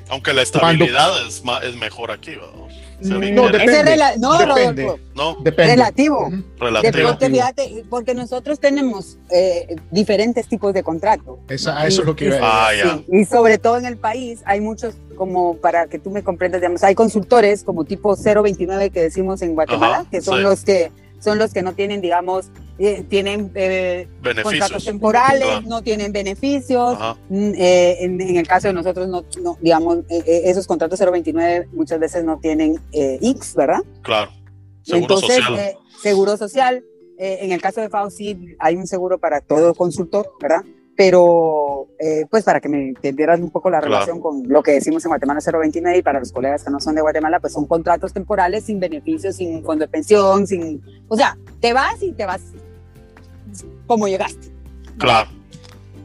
[0.09, 2.71] Aunque la estabilidad es, es mejor aquí, ¿verdad?
[3.03, 3.97] No, depende.
[4.19, 5.01] no, depende.
[5.15, 5.73] no, depende.
[5.73, 6.31] Relativo.
[6.59, 7.09] Relativo.
[7.19, 11.41] Porque, porque nosotros tenemos eh, diferentes tipos de contratos.
[11.49, 12.91] Esa, eso es lo que iba a decir.
[12.91, 16.63] Ah, y sobre todo en el país hay muchos, como para que tú me comprendas,
[16.63, 21.39] digamos, hay consultores como tipo 029 que decimos en Guatemala, que son los que son
[21.39, 24.09] los que no tienen, digamos, eh, tienen eh,
[24.43, 26.99] contratos temporales, no tienen beneficios.
[27.29, 32.39] Mm, eh, en, el caso de nosotros, no, digamos, esos contratos 029 muchas veces no
[32.39, 33.81] tienen X, ¿verdad?
[34.01, 34.31] Claro.
[34.81, 35.77] Seguro Entonces, social.
[36.03, 36.85] seguro social.
[37.19, 40.63] en el caso de FAO sí hay un seguro para todo consultor, ¿verdad?
[41.01, 45.03] Pero eh, pues para que me entendieran un poco la relación con lo que decimos
[45.07, 48.13] en Guatemala 029 y para los colegas que no son de Guatemala, pues son contratos
[48.13, 52.43] temporales sin beneficios, sin fondo de pensión, sin, o sea, te vas y te vas
[53.87, 54.53] como llegaste.
[54.99, 55.31] Claro.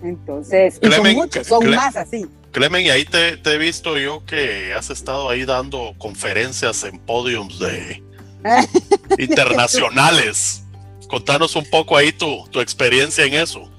[0.01, 2.25] Entonces, son muchos, son más así.
[2.53, 6.99] Clemen, y ahí te, te, he visto yo que has estado ahí dando conferencias en
[6.99, 8.01] podiums de
[9.17, 10.63] internacionales.
[11.09, 13.74] Contanos un poco ahí tu, tu experiencia en eso.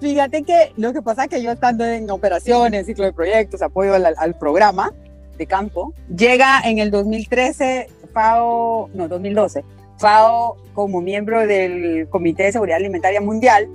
[0.00, 3.94] Fíjate que lo que pasa es que yo estando en operaciones, ciclo de proyectos, apoyo
[3.94, 4.92] al, programa
[5.36, 9.64] de campo, llega en el 2013 FAO, no, 2012,
[9.98, 13.68] FAO como miembro del Comité de Seguridad Alimentaria Mundial,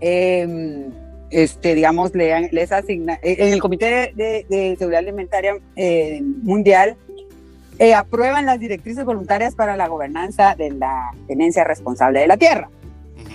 [0.00, 0.90] em,
[1.30, 6.96] este, digamos, le, les asigna, eh, en el Comité de, Seguridad Alimentaria eh, Mundial,
[7.78, 12.68] eh, aprueban las directrices voluntarias para la gobernanza de la tenencia responsable de la tierra.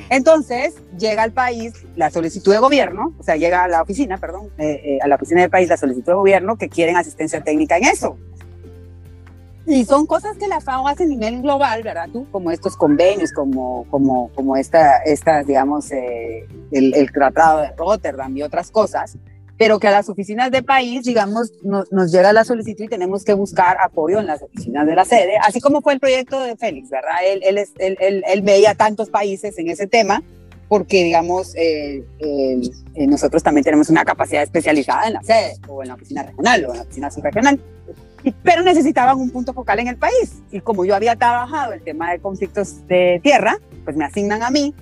[0.10, 4.50] Entonces, llega al país la solicitud de gobierno, o sea, llega a la oficina, perdón,
[4.58, 7.78] eh, eh, a la oficina del país la solicitud de gobierno que quieren asistencia técnica
[7.78, 8.18] en eso.
[9.66, 12.10] Y son cosas que la FAO hace a nivel global, ¿verdad?
[12.12, 17.72] Tú, como estos convenios, como, como, como esta, estas, digamos, eh, el, el, Tratado de
[17.78, 19.18] Rotterdam y otras cosas
[19.64, 23.34] pero que a las oficinas de país, digamos, nos llega la solicitud y tenemos que
[23.34, 26.90] buscar apoyo en las oficinas de la sede, así como fue el proyecto de Félix,
[26.90, 27.14] ¿verdad?
[27.26, 30.22] Él, él, él, él, él veía tantos países en ese tema,
[30.68, 35.88] porque, digamos, eh, eh, nosotros también tenemos una capacidad especializada en la sede, o en
[35.88, 37.62] la oficina regional, o en la oficina subregional,
[38.44, 40.42] pero necesitaban un punto focal en el país.
[40.52, 44.50] Y como yo había trabajado el tema de conflictos de tierra, pues me asignan a
[44.50, 44.76] mí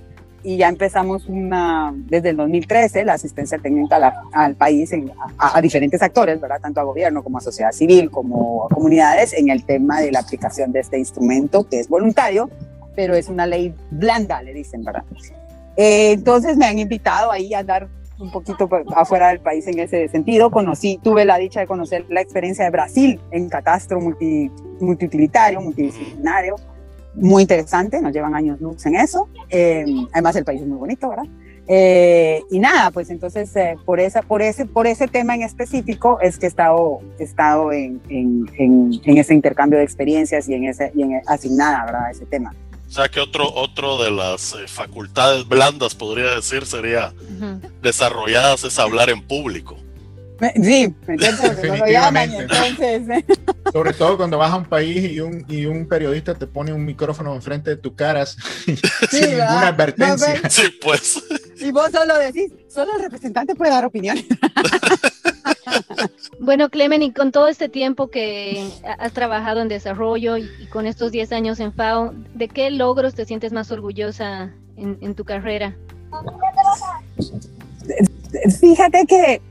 [0.44, 4.92] y ya empezamos una, desde el 2013 la asistencia técnica al país
[5.38, 6.60] a, diferentes actores, ¿verdad?
[6.62, 10.20] tanto a gobierno como a sociedad civil, como a comunidades, en el tema de la
[10.20, 12.50] aplicación de este instrumento que es voluntario,
[12.96, 15.04] pero es una ley blanda, le dicen, ¿verdad?
[15.78, 17.88] Eh, entonces me han invitado ahí a andar
[18.20, 20.52] un poquito afuera del país en ese sentido.
[20.52, 26.56] Conocí, tuve la dicha de conocer la experiencia de Brasil en catastro multi, multiutilitario, multidisciplinario,
[27.16, 29.28] muy interesante, nos llevan años luz en eso.
[29.50, 31.26] Eh, además, el país es muy bonito, ¿verdad?
[31.68, 36.20] Eh, y nada, pues entonces eh, por, esa, por, ese, por ese tema en específico
[36.20, 40.66] es que he estado, he estado en, en, en, ese intercambio de experiencias y en
[40.66, 42.12] ese y en asignada, ¿verdad?
[42.12, 42.54] Ese tema.
[42.88, 47.14] O sea que otro, otro de las facultades blandas, podría decir, sería
[47.82, 49.78] desarrolladas es hablar en público.
[50.56, 52.48] Sí, Definitivamente.
[53.72, 56.84] Sobre todo cuando vas a un país y un, y un periodista te pone un
[56.84, 58.76] micrófono enfrente de tu cara sin
[59.12, 60.42] ninguna advertencia.
[60.50, 61.24] sí, pues.
[61.60, 64.26] Y vos solo decís, solo el representante puede dar opiniones.
[66.40, 68.68] Bueno, Clemen, y con todo este tiempo que
[69.00, 73.26] has trabajado en desarrollo y, con estos 10 años en FAO, ¿de qué logros te
[73.26, 75.76] sientes más orgullosa en, en tu carrera?
[78.60, 79.42] Fíjate que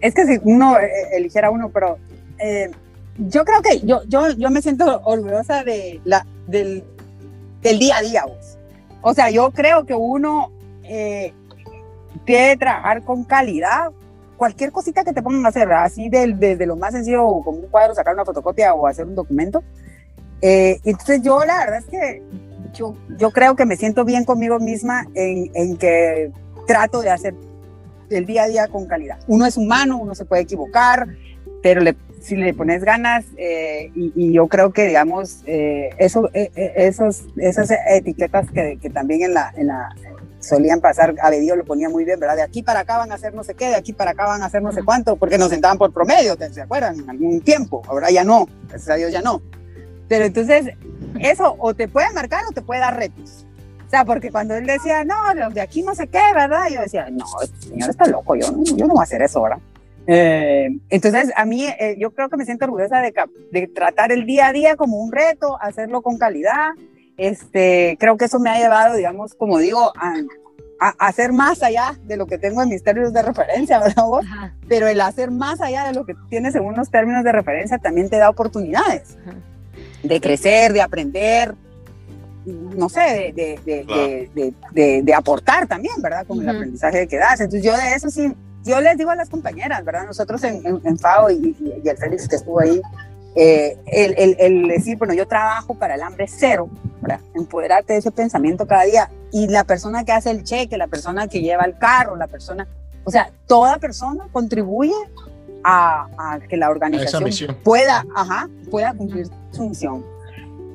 [0.00, 1.98] es que si uno eh, eligiera uno, pero
[2.38, 2.70] eh,
[3.18, 6.84] yo creo que yo, yo, yo me siento orgullosa de la, del,
[7.62, 8.24] del día a día.
[9.02, 10.52] O sea, yo creo que uno
[10.84, 11.32] eh,
[12.24, 13.90] que trabajar con calidad.
[14.36, 17.92] Cualquier cosita que te pongan a hacer, así desde lo más sencillo, como un cuadro,
[17.92, 19.64] sacar una fotocopia o hacer un documento.
[20.40, 22.22] entonces yo la verdad es que
[22.72, 26.30] yo, yo creo que me siento bien conmigo misma en, en que
[26.68, 27.34] trato de hacer
[28.10, 29.18] el día a día con calidad.
[29.26, 31.08] Uno es humano, uno se puede equivocar,
[31.62, 31.82] pero
[32.20, 37.70] si le pones ganas, eh, y, yo creo que, digamos, eh, eso, eh, esos, esas
[37.88, 39.94] etiquetas que, que, también en la, en la
[40.40, 42.36] solían pasar, a Bedio lo ponía muy bien, ¿verdad?
[42.36, 44.42] De aquí para acá van a hacer no sé qué, de aquí para acá van
[44.42, 46.98] a hacer no sé cuánto, porque nos sentaban por promedio, ¿se acuerdan?
[47.00, 49.42] En algún tiempo, ahora ya no, gracias a Dios ya no.
[50.08, 50.74] Pero entonces,
[51.20, 53.47] eso o te puede marcar o te puede dar retos.
[53.88, 55.14] O sea, porque cuando él decía, no,
[55.50, 56.68] de aquí no sé qué, ¿verdad?
[56.70, 59.40] Yo decía, no, este señor está loco, yo no, yo no voy a hacer eso,
[59.40, 59.60] ¿verdad?
[60.06, 63.14] Eh, entonces, a mí, eh, yo creo que me siento orgullosa de,
[63.50, 66.72] de, tratar el día a día como un reto, hacerlo con calidad.
[67.16, 70.16] Este, creo que eso me ha llevado, digamos, como digo, a,
[70.78, 74.04] a hacer más allá de lo que tengo en mis términos de referencia, ¿verdad?
[74.04, 74.26] Vos?
[74.68, 78.10] Pero el hacer más allá de lo que tienes según los términos de referencia también
[78.10, 79.16] te da oportunidades
[80.02, 81.54] de crecer, de aprender,
[82.52, 86.26] no sé, de, de, aportar también, ¿verdad?
[86.26, 87.40] Con el aprendizaje que das.
[87.40, 88.32] Entonces yo de eso sí,
[88.64, 90.06] yo les digo a las compañeras, ¿verdad?
[90.06, 92.80] Nosotros en, en, FAO y, y, el Félix que estuvo ahí,
[93.34, 96.68] eh, el, el, decir, bueno, yo trabajo para el hambre cero,
[97.00, 97.20] ¿verdad?
[97.34, 99.10] Empoderarte de ese pensamiento cada día.
[99.32, 102.66] Y la persona que hace el cheque, la persona que lleva el carro, la persona,
[103.04, 104.94] o sea, toda persona contribuye
[105.64, 110.04] a, a que la organización pueda, ajá, pueda cumplir su misión.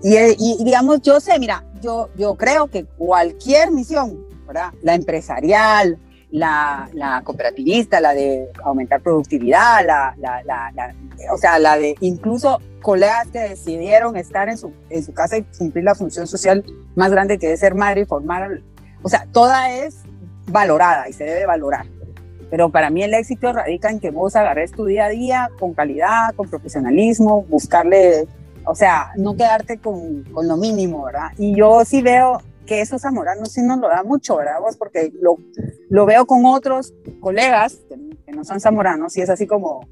[0.03, 4.73] Y, digamos, yo sé, mira, yo, yo creo que cualquier misión, ¿verdad?
[4.81, 5.97] La empresarial,
[6.29, 10.93] la, la cooperativista, la de aumentar productividad, la, la, la,
[11.31, 15.43] o sea, la de incluso colegas que decidieron estar en su, en su casa y
[15.57, 18.59] cumplir la función social más grande que es ser madre y formar,
[19.03, 19.99] o sea, toda es
[20.47, 21.85] valorada y se debe valorar.
[22.49, 25.73] Pero para mí el éxito radica en que vos agarres tu día a día con
[25.73, 28.27] calidad, con profesionalismo, buscarle
[28.65, 31.31] o sea, no quedarte con, con, lo mínimo, ¿verdad?
[31.37, 34.59] Y yo sí veo que eso Zamorano sí nos lo da mucho, ¿verdad?
[34.61, 34.77] Vos?
[34.77, 35.37] Porque lo,
[35.89, 39.87] lo veo con otros colegas que, no son zamoranos y es así como,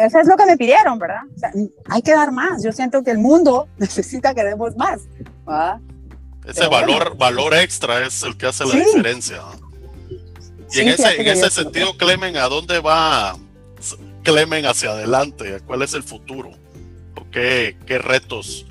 [0.00, 1.22] eso es lo que me pidieron, ¿verdad?
[1.36, 1.52] O sea,
[1.90, 2.62] hay que dar más.
[2.62, 5.02] Yo siento que el mundo necesita que demos más.
[5.46, 5.78] ¿verdad?
[6.46, 9.42] Ese valor, valor extra es el que hace la diferencia.
[10.72, 13.36] Y en ese, en ese sentido, Clemen, ¿a dónde va
[14.22, 15.60] Clemen hacia adelante?
[15.66, 16.52] ¿Cuál es el futuro?
[17.30, 18.66] Qué, retos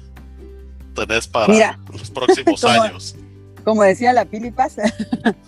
[0.96, 3.16] tenés para los próximos años?
[3.64, 4.78] Como decía la Pili Paz,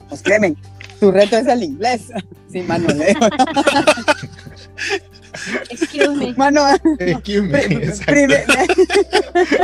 [0.09, 0.57] pues Clemen,
[0.99, 2.11] tu reto es el inglés.
[2.51, 3.15] Sí, Manuel.
[5.69, 6.33] Excuse me.
[6.33, 6.61] Mano,
[6.99, 7.59] Excuse me.
[7.85, 8.31] Ice cream,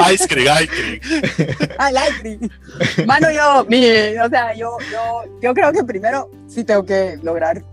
[0.07, 0.99] ice cream.
[1.78, 2.49] Ah, ice cream.
[3.05, 7.63] Mano, yo, mire, o sea, yo, yo, yo creo que primero sí tengo que lograr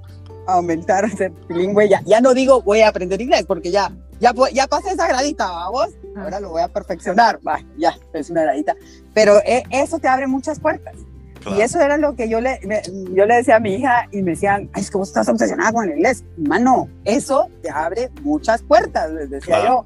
[0.46, 1.88] aumentar, ser bilingüe.
[1.88, 5.46] Ya, ya no digo voy a aprender inglés, porque ya ya, ya pasé esa gradita,
[5.46, 8.74] vamos, ahora lo voy a perfeccionar, va, ya, es una gradita.
[9.12, 10.94] Pero eh, eso te abre muchas puertas.
[11.46, 12.58] Y eso era lo que yo le,
[13.12, 15.72] yo le decía a mi hija y me decían, Ay, es que vos estás obsesionada
[15.72, 16.24] con el inglés.
[16.38, 19.84] Mano, eso te abre muchas puertas, les decía yo.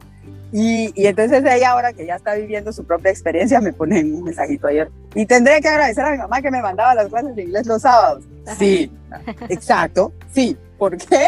[0.52, 4.22] Y, y, entonces ella ahora que ya está viviendo su propia experiencia me pone un
[4.22, 4.88] mensajito ayer.
[5.14, 7.82] Y tendré que agradecer a mi mamá que me mandaba las clases de inglés los
[7.82, 8.24] sábados.
[8.56, 8.90] Sí,
[9.48, 10.56] exacto, sí.
[10.78, 11.26] ¿Por qué?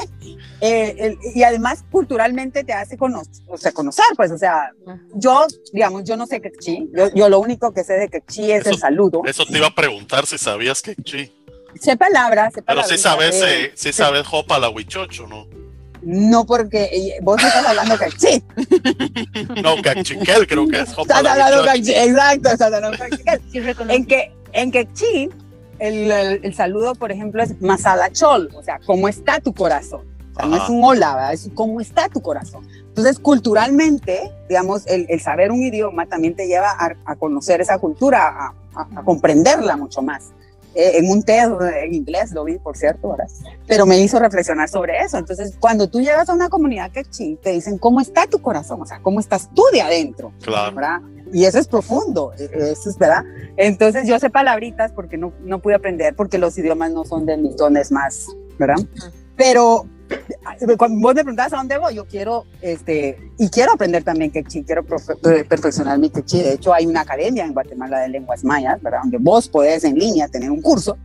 [0.61, 4.71] Eh, y además culturalmente te hace conocer, o sea, conocer, pues, o sea,
[5.15, 8.67] yo, digamos, yo no sé quechí, yo, yo lo único que sé de quechí es
[8.67, 9.23] el saludo.
[9.25, 11.33] Eso te iba a preguntar si sabías quechí.
[11.81, 12.89] Sé palabras, sé palabras.
[12.89, 15.47] Pero sí sabes, eh, sí sabes jopa la huichocho, ¿no?
[16.03, 18.43] no porque eh, vos estás hablando cachí.
[19.63, 20.91] No, cachiquel creo que es.
[20.91, 23.41] Estás hablando cachí, exacto, estás hablando cachiquel.
[23.89, 25.29] en que en quechí,
[25.81, 26.11] el,
[26.43, 30.03] el, saludo, por ejemplo, es masalachol, o sea, ¿cómo está tu corazón?
[30.33, 31.33] O sea, no es un hola, ¿verdad?
[31.33, 32.67] es cómo está tu corazón.
[32.89, 37.79] Entonces, culturalmente, digamos, el, el saber un idioma también te lleva a, a conocer esa
[37.79, 40.33] cultura, a, a, a comprenderla mucho más.
[40.75, 41.51] Eh, en un TED
[41.83, 43.27] en inglés, lo vi, por cierto, ahora,
[43.67, 45.19] pero me hizo reflexionar sobre eso.
[45.19, 47.03] Entonces, cuando tú llegas a una comunidad que
[47.43, 48.81] te dicen, ¿cómo está tu corazón?
[48.81, 50.33] O sea, ¿cómo estás tú de adentro?
[50.41, 50.77] Claro.
[50.77, 51.01] ¿verdad?
[51.33, 53.25] Y eso es profundo, e, eso es verdad.
[53.57, 57.37] Entonces, yo sé palabritas porque no, no pude aprender, porque los idiomas no son de
[57.37, 58.27] mis dones más,
[58.59, 58.77] ¿verdad?
[59.37, 59.87] Pero
[60.77, 64.65] cuando vos me preguntabas a dónde voy, yo quiero, este, y quiero aprender también quechí,
[64.65, 66.43] quiero eh, perfeccionar mi quechí.
[66.43, 69.01] De hecho, hay una academia en Guatemala de lenguas mayas, ¿verdad?
[69.03, 70.97] Donde vos podés en línea tener un curso.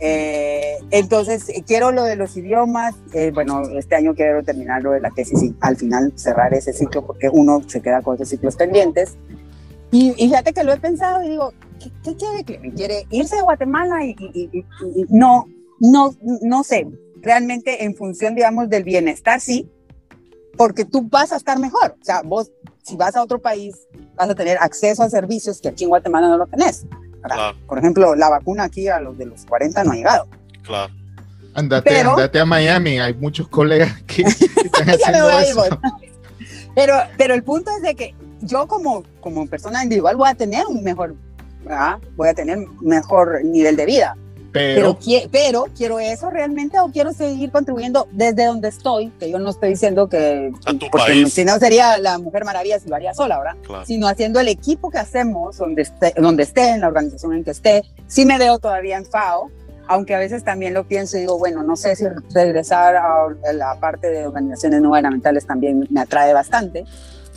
[0.00, 2.94] Eh, entonces, quiero lo de los idiomas.
[3.12, 6.72] Eh, bueno, este año quiero terminar lo de la tesis y al final cerrar ese
[6.72, 9.16] ciclo porque uno se queda con esos ciclos pendientes.
[9.94, 12.72] Y, y fíjate que lo he pensado y digo, ¿qué, qué quiere?
[12.72, 14.04] ¿Quiere irse a Guatemala?
[14.04, 15.46] Y, y, y no,
[15.78, 16.88] no, no sé,
[17.22, 19.70] realmente en función, digamos, del bienestar, sí,
[20.56, 21.96] porque tú vas a estar mejor.
[22.00, 22.50] O sea, vos,
[22.82, 23.86] si vas a otro país,
[24.16, 26.86] vas a tener acceso a servicios que aquí en Guatemala no lo tenés.
[27.22, 27.56] Claro.
[27.68, 30.26] Por ejemplo, la vacuna aquí a los de los 40 no ha llegado.
[30.64, 30.92] Claro.
[31.54, 34.30] Andate, pero, andate a Miami, hay muchos colegas que, que
[34.64, 35.78] están haciendo eso.
[36.74, 38.14] Pero, pero el punto es de que
[38.44, 41.14] yo como, como persona individual voy a tener un mejor,
[41.64, 41.98] ¿verdad?
[42.16, 44.16] voy a tener mejor nivel de vida.
[44.52, 49.40] Pero, pero, pero, quiero eso realmente o quiero seguir contribuyendo desde donde estoy, que yo
[49.40, 51.32] no estoy diciendo que, a tu porque país.
[51.32, 53.56] si no sería la Mujer Maravilla si lo haría sola, ¿verdad?
[53.66, 53.84] Claro.
[53.84, 57.50] Sino haciendo el equipo que hacemos donde esté, donde esté, en la organización en que
[57.50, 57.82] esté.
[58.06, 59.50] Sí me veo todavía en FAO,
[59.88, 63.78] aunque a veces también lo pienso y digo, bueno, no sé si regresar a la
[63.80, 66.84] parte de organizaciones no gubernamentales también me atrae bastante,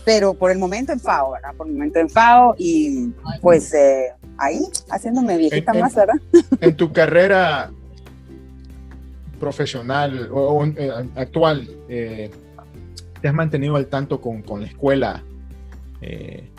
[0.07, 1.53] pero por el momento en FAO, ¿verdad?
[1.57, 3.09] Por el momento en FAO y
[3.41, 6.15] pues eh, ahí haciéndome viejita En- en- más, ¿verdad?
[6.61, 7.71] en tu carrera
[9.37, 12.31] profesional o, o, eh, actual, eh,
[13.21, 15.23] ¿te has mantenido al tanto con, con la escuela?
[16.01, 16.49] eh,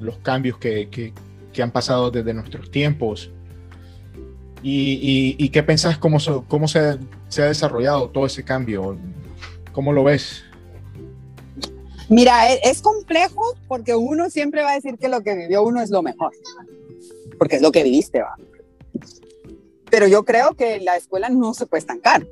[0.00, 1.12] los cambios que, que-
[1.52, 3.30] que han pasado desde nuestros tiempos.
[4.62, 6.96] ¿Y, y- y qué pensás cómo, so- cómo se,
[7.28, 8.96] se ha desarrollado todo ese cambio?
[9.72, 10.44] ¿Cómo lo ves?
[12.08, 15.80] Mira, e- es, complejo porque uno siempre va a decir que lo que vivió uno
[15.80, 16.32] es lo mejor,
[17.38, 18.34] porque es lo que viviste, va.
[19.90, 22.26] Pero yo creo que la escuela no se puede estancar.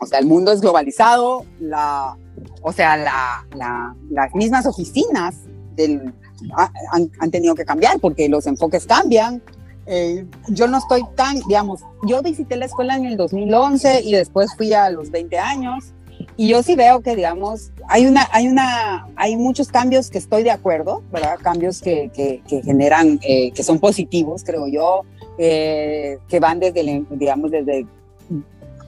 [0.00, 2.16] O sea, el mundo es globalizado, la,
[2.62, 5.36] o sea, la, la- las mismas oficinas
[5.76, 6.12] del,
[6.56, 9.42] ha- han, han tenido que cambiar porque los enfoques cambian.
[9.86, 14.54] Eh, yo no estoy tan, digamos, yo visité la escuela en el 2011 y después
[14.56, 15.92] fui a los 20 años
[16.40, 20.42] y yo sí veo que, digamos, hay una, hay una, hay muchos cambios que estoy
[20.42, 21.36] de acuerdo, ¿verdad?
[21.42, 25.02] Cambios que, que, que generan, eh, que son positivos, creo yo,
[25.36, 27.84] eh, que van desde, digamos, desde,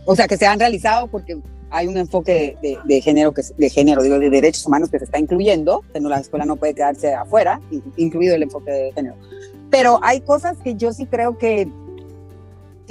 [0.07, 1.37] o sea, que se han realizado porque
[1.69, 4.99] hay un enfoque de, de, de género, que, de género, digo, de derechos humanos que
[4.99, 7.61] se está incluyendo, no, la escuela no puede quedarse afuera,
[7.99, 9.17] incluido el enfoque de género.
[9.71, 11.69] Pero hay cosas que yo sí creo que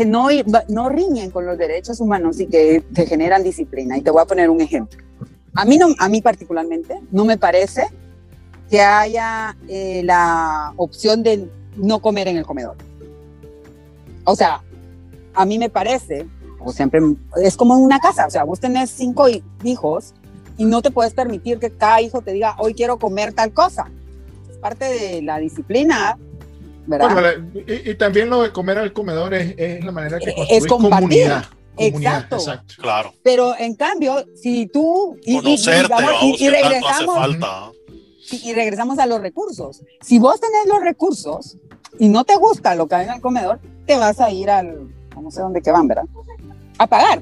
[0.02, 0.30] que no,
[0.68, 3.96] no riñen con los derechos humanos y que, que, generan disciplina.
[4.00, 5.00] Y te voy a poner un ejemplo.
[5.54, 7.86] A mí, no, a mí particularmente no me parece
[8.68, 12.78] que haya eh, la opción de no comer en el comedor.
[14.24, 14.64] O sea,
[15.36, 16.26] a mí me parece,
[16.60, 17.00] o siempre,
[17.44, 19.28] es como en una casa, o sea, vos tenés cinco
[19.64, 20.16] hijos
[20.58, 23.86] y no te puedes permitir que cada hijo te diga, hoy quiero comer tal cosa.
[24.50, 26.18] Es parte de la disciplina
[26.88, 27.08] bueno,
[27.68, 31.46] y, y, también lo de comer al comedor es, es la manera que es comunidad.
[31.76, 32.36] Comunidad, exacto.
[32.36, 32.74] exacto.
[32.80, 33.14] Claro.
[33.24, 37.72] Pero en cambio, si tú y, Conocerte, y, y, y regresamos falta.
[38.32, 39.82] y regresamos a los recursos.
[40.02, 41.58] Si vos tenés los recursos
[42.00, 44.90] y no te gusta lo que hay en el comedor, te vas a ir al
[45.22, 46.06] no sé dónde que van, ¿verdad?
[46.78, 47.22] A pagar.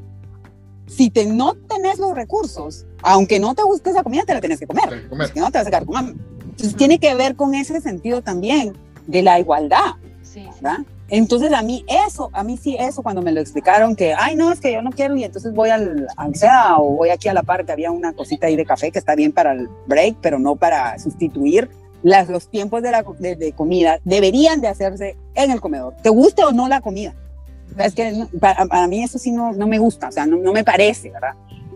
[0.88, 4.60] Si te, no tenés los recursos, aunque no te guste esa comida, te la tenés
[4.60, 4.90] que comer.
[4.90, 5.32] Que comer.
[5.32, 6.16] Si no, te vas a quedar con hambre.
[6.42, 8.76] Entonces, tiene que ver con ese sentido también
[9.10, 9.96] de la igualdad.
[10.22, 10.48] Sí.
[10.62, 10.80] ¿verdad?
[11.10, 14.52] Entonces a mí eso, a mí sí eso cuando me lo explicaron que, ay no,
[14.52, 17.34] es que yo no quiero y entonces voy al, al SEA o voy aquí a
[17.34, 20.18] la par que había una cosita ahí de café que está bien para el break,
[20.22, 21.70] pero no para sustituir
[22.04, 26.10] las, los tiempos de, la, de, de comida, deberían de hacerse en el comedor, te
[26.10, 27.16] guste o no la comida.
[27.78, 30.54] Es que para, para mí eso sí no, no me gusta, o sea, no, no
[30.54, 31.34] me parece, ¿verdad?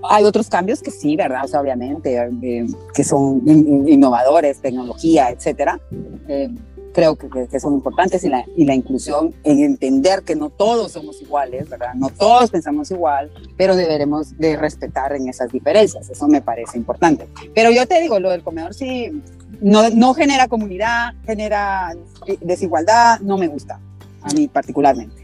[0.09, 1.45] Hay otros cambios que sí, ¿verdad?
[1.45, 5.79] O sea, obviamente, eh, que son in, innovadores, tecnología, etcétera.
[6.27, 6.49] Eh,
[6.93, 10.93] creo que, que, son importantes y la, y la inclusión en entender que no todos
[10.93, 11.93] somos iguales, ¿verdad?
[11.95, 17.27] No todos pensamos igual, pero deberemos de respetar en esas diferencias, eso me parece importante.
[17.53, 19.11] Pero yo te digo, lo del comedor sí,
[19.59, 21.93] no, no genera comunidad, genera
[22.41, 23.79] desigualdad, no me gusta,
[24.21, 25.23] a mí particularmente.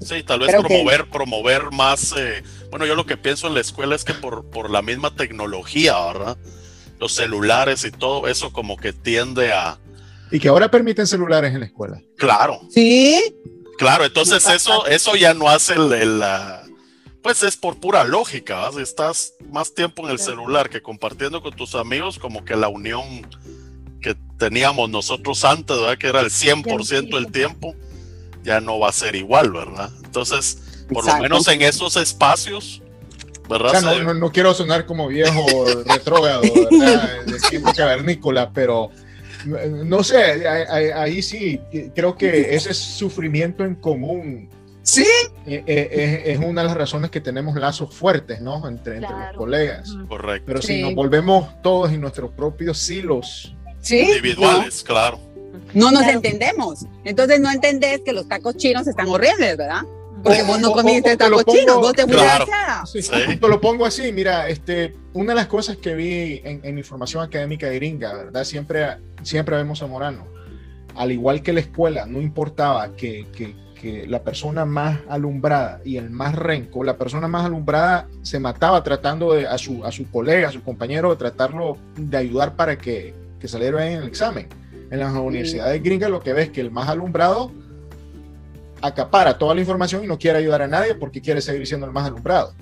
[0.00, 3.94] Sí, tal vez promover, promover más, eh, bueno, yo lo que pienso en la escuela
[3.94, 6.36] es que por, por la misma tecnología, ¿verdad?
[6.98, 9.78] Los celulares y todo eso como que tiende a,
[10.34, 12.02] y que ahora permiten celulares en la escuela.
[12.16, 12.60] Claro.
[12.68, 13.36] Sí.
[13.78, 16.24] Claro, entonces eso, eso ya no hace el,
[17.22, 21.54] pues es por pura lógica, si estás más tiempo en el celular que compartiendo con
[21.54, 23.28] tus amigos, como que la unión
[24.02, 25.98] que teníamos nosotros antes, ¿verdad?
[25.98, 27.76] que era el 100% del tiempo,
[28.42, 29.92] ya no va a ser igual, ¿verdad?
[30.02, 32.82] Entonces, por lo menos en esos espacios,
[33.48, 34.02] ¿verdad?
[34.02, 35.46] no, no, quiero sonar como viejo
[35.86, 37.24] retrógrado, ¿verdad?
[37.24, 38.90] De tiempo cavernícola, pero
[39.46, 41.60] no sé, ahí, sí,
[41.94, 44.48] creo que ese sufrimiento en común.
[44.82, 45.06] Sí.
[45.46, 48.68] Eh, eh, es, una de las razones que tenemos lazos fuertes, ¿no?
[48.68, 49.96] Entre, entre los colegas.
[50.08, 50.44] Correcto.
[50.46, 53.54] Pero si nos volvemos todos en nuestros propios silos.
[53.90, 55.18] Individuales, claro.
[55.72, 56.86] No nos entendemos.
[57.04, 59.82] Entonces no entendés que los tacos chinos están horribles, ¿verdad?
[60.24, 62.46] Porque vos no comiste tacos chinos, vos te claro.
[62.86, 63.00] sí,
[63.40, 67.22] Te lo pongo así, mira, este, una de las cosas que vi en, en información
[67.22, 68.44] académica de gringa, ¿verdad?
[68.44, 70.26] Siempre siempre vemos a Morano.
[70.94, 75.96] Al igual que la escuela, no importaba que, que, que, la persona más alumbrada y
[75.96, 80.10] el más renco, la persona más alumbrada se mataba tratando de, a, su, a su
[80.10, 84.08] colega, a su compañero, de tratarlo de ayudar para que, que saliera bien en el
[84.08, 84.48] examen.
[84.90, 87.50] En las universidades gringas lo que ves es que el más alumbrado
[88.86, 91.92] acapara toda la información y no quiere ayudar a nadie porque quiere seguir siendo el
[91.92, 92.54] más alumbrado.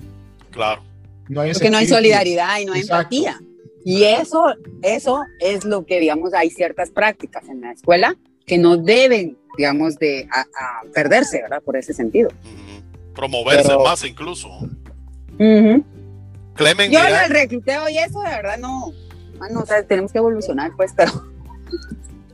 [0.51, 0.81] Claro.
[1.27, 3.39] No hay porque no hay solidaridad y no hay empatía.
[3.85, 8.15] Y eso, eso es lo que, digamos, hay ciertas prácticas en la escuela
[8.45, 10.27] que no deben, digamos, de
[10.93, 11.61] perderse, ¿verdad?
[11.61, 12.29] Por ese sentido.
[13.13, 14.49] Promoverse más incluso.
[15.37, 18.93] Clemen, Yo el recluteo y eso, de verdad, no,
[19.51, 21.11] no o sea, tenemos que evolucionar, pues, pero...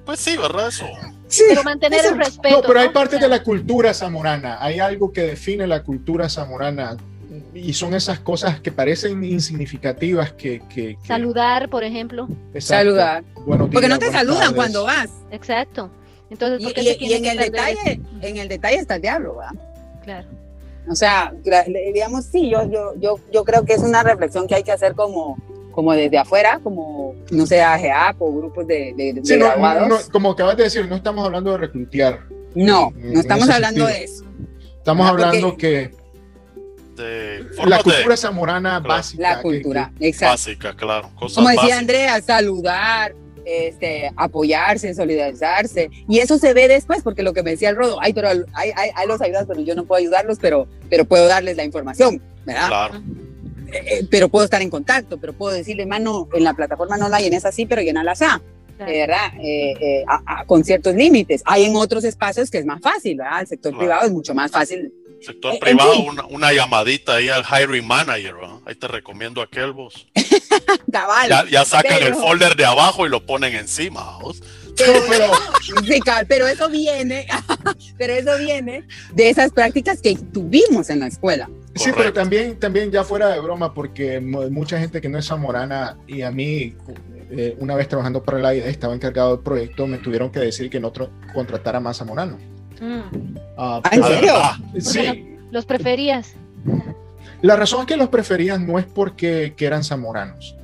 [0.06, 0.68] Pues sí, ¿verdad?
[0.68, 0.86] Eso.
[1.30, 2.58] Sí, pero mantener el respeto.
[2.58, 6.98] No, pero hay parte de la cultura zamorana, hay algo que define la cultura zamorana
[7.54, 10.98] y son esas cosas que parecen insignificativas que...
[11.06, 12.28] Saludar, por ejemplo.
[12.60, 13.24] Saludar.
[13.72, 15.10] Porque no te saludan cuando vas.
[15.32, 15.92] Exacto.
[16.30, 19.56] Entonces, y, en el detalle, en el detalle está el diablo, ¿verdad?
[20.04, 20.28] Claro.
[20.88, 21.34] O sea,
[21.94, 24.96] digamos, sí, yo, yo, yo, yo creo que es una reflexión que hay que hacer
[24.96, 25.38] como,
[25.80, 30.10] como desde afuera, como, no sé, AGA o grupos de, de, graduados.
[30.10, 32.20] como acabas de decir, no estamos hablando de reclutear.
[32.54, 34.26] No, no estamos hablando de eso.
[34.78, 35.92] Estamos hablando que
[37.66, 39.36] la cultura zamorana básica.
[39.36, 41.12] La cultura, Básica, claro.
[41.18, 43.16] Como decía Andrea, saludar,
[43.46, 45.90] este, apoyarse, solidarizarse.
[46.10, 48.72] Y eso se ve después, porque lo que me decía el Rodo, ay, pero hay,
[48.76, 52.68] hay, los ayudas, pero yo no puedo ayudarlos, pero, pero puedo darles la información, ¿verdad?
[52.68, 53.02] Claro.
[53.72, 57.10] Eh, eh, pero puedo estar en contacto, pero puedo decirle, mano, en la plataforma no
[57.10, 58.26] la llenes así, pero llenala así.
[58.78, 59.34] ¿verdad?
[59.42, 60.06] Eh,
[60.46, 61.42] con ciertos límites.
[61.46, 63.42] Hay en otros espacios que es más fácil, ¿verdad?
[63.42, 65.94] El sector privado es mucho más fácil Sector eh, privado,
[66.30, 70.08] una, llamadita ahí al hiring manager, ahí te recomiendo aquel vos.
[71.50, 74.18] ya, sacan el folder de abajo y lo ponen encima.
[74.78, 77.28] Pero, eso viene,
[77.98, 81.50] pero eso viene de esas prácticas que tuvimos en la escuela.
[81.80, 85.98] Sí, pero también, también ya fuera de broma, porque mucha gente que no es zamorana
[86.08, 86.76] y a mí,
[87.32, 90.70] eh, una vez trabajando para la IDE, estaba encargado del proyecto, me tuvieron que decir
[90.70, 90.92] que no
[91.34, 92.42] contratara más zamoranos.
[92.82, 93.38] Mm.
[93.58, 94.34] Ah, ¿En serio?
[94.80, 95.38] sí.
[95.52, 96.36] ¿Los preferías?
[97.42, 100.56] La razón que los preferían no es porque eran zamoranos.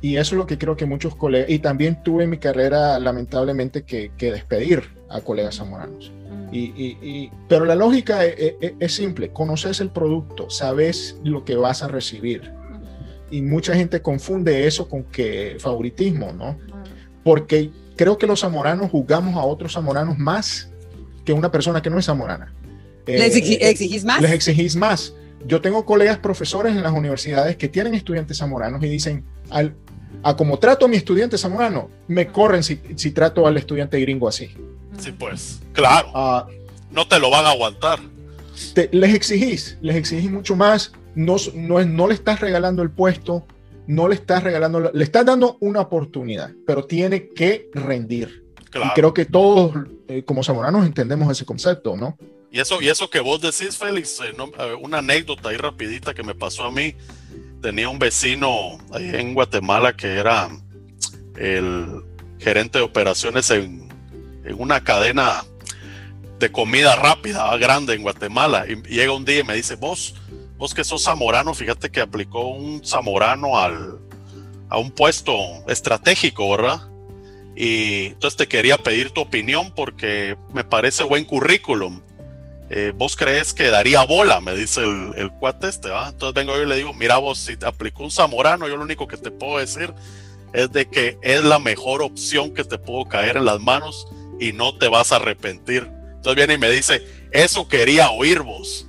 [0.00, 2.98] Y eso es lo que creo que muchos colegas, y también tuve en mi carrera
[2.98, 6.12] lamentablemente que, despedir a colegas zamoranos.
[6.56, 11.56] Y, pero la lógica es, e, e, es, simple, conoces el producto, sabes lo que
[11.56, 12.52] vas a recibir.
[13.30, 16.56] Y mucha gente confunde eso con que favoritismo, ¿no?
[17.24, 20.70] Porque creo que los zamoranos jugamos a otros zamoranos más
[21.24, 22.52] que una persona que no es zamorana.
[23.06, 24.20] ¿Les eh, exigís más?
[24.20, 25.14] Les exigís más.
[25.46, 29.74] Yo tengo colegas profesores en las universidades que tienen estudiantes zamoranos y dicen, al,
[30.22, 34.28] a como trato a mi estudiante zamorano, me corren si, si trato al estudiante gringo
[34.28, 34.54] así.
[34.98, 36.10] Sí, pues, claro.
[36.14, 36.46] Ah,
[36.90, 38.00] no te lo van a aguantar.
[38.92, 40.92] les exigís, les exigís mucho más.
[41.14, 43.46] No, no, no le estás regalando el puesto,
[43.86, 48.44] no le estás regalando, le estás dando una oportunidad, pero tiene que rendir.
[48.74, 49.74] Y creo que todos,
[50.08, 52.16] eh, como zamoranos, entendemos ese concepto, ¿no?
[52.50, 54.32] Y eso, y eso que vos decís, Félix, eh,
[54.80, 56.94] una anécdota ahí rapidita que me pasó a mí.
[57.60, 60.48] Tenía un vecino ahí en Guatemala que era
[61.36, 62.02] el
[62.38, 63.83] gerente de operaciones en,
[64.44, 65.44] en una cadena
[66.38, 68.66] de comida rápida grande en Guatemala.
[68.68, 70.14] Y, llega un día y me dice, vos,
[70.56, 73.98] vos que sos zamorano, fíjate que aplicó un zamorano al,
[74.68, 75.34] a un puesto
[75.68, 76.82] estratégico, ¿verdad?
[77.56, 82.00] Y entonces te quería pedir tu opinión porque me parece buen currículum.
[82.70, 84.40] Eh, ¿Vos crees que daría bola?
[84.40, 86.08] Me dice el, el cuate este, ¿va?
[86.08, 88.82] Entonces vengo yo y le digo, mira vos, si te aplicó un zamorano, yo lo
[88.82, 89.94] único que te puedo decir
[90.52, 94.08] es de que es la mejor opción que te puedo caer en las manos
[94.44, 95.90] y no te vas a arrepentir.
[96.16, 98.86] Entonces viene y me dice, eso quería oír vos.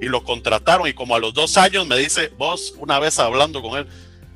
[0.00, 3.62] Y lo contrataron y como a los dos años me dice, vos una vez hablando
[3.62, 3.86] con él,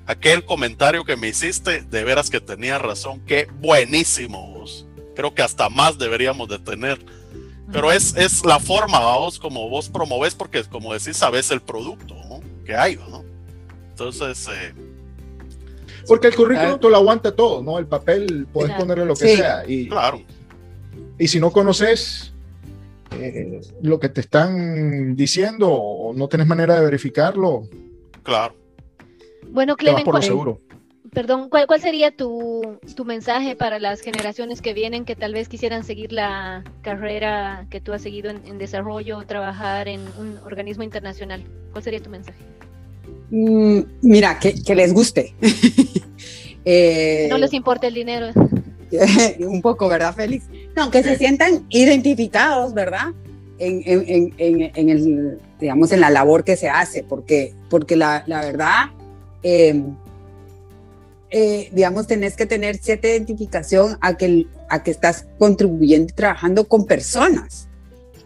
[0.06, 4.86] aquel comentario que me hiciste, de veras que tenía razón, qué buenísimo vos.
[5.14, 7.04] Creo que hasta más deberíamos de tener.
[7.72, 12.14] Pero es, es la forma, vos, como vos promoves, porque como decís, sabes el producto
[12.64, 13.24] que hay, ¿no?
[13.90, 14.48] Entonces...
[14.48, 14.74] Eh,
[16.06, 17.78] porque el currículum tú lo aguanta todo, ¿no?
[17.78, 19.64] El papel puedes ponerle lo que sea.
[19.66, 20.22] Y, claro.
[21.18, 22.32] Y si no conoces
[23.18, 27.68] eh, lo que te están diciendo o no tienes manera de verificarlo.
[28.22, 28.54] Claro.
[29.50, 30.60] Bueno, Clemen, por seguro.
[31.12, 35.46] Perdón, ¿cuál, ¿cuál sería tu, tu, mensaje para las generaciones que vienen que tal vez
[35.46, 40.84] quisieran seguir la carrera que tú has seguido en, desarrollo o trabajar en un organismo
[40.84, 41.44] internacional?
[41.72, 42.38] ¿Cuál sería tu mensaje?
[43.30, 45.34] Mm, mira, que, que, les guste.
[46.64, 48.32] eh, no les importa el dinero.
[49.40, 50.44] un poco, ¿verdad, Félix?
[50.76, 53.12] No, que se sientan identificados, ¿verdad?
[53.58, 58.24] En, en, en, en, el, digamos, en la labor que se hace, porque, porque la,
[58.26, 58.90] la verdad,
[59.42, 59.82] eh,
[61.30, 66.68] eh, digamos, tenés que tener cierta identificación a que, a que estás contribuyendo y trabajando
[66.68, 67.68] con personas,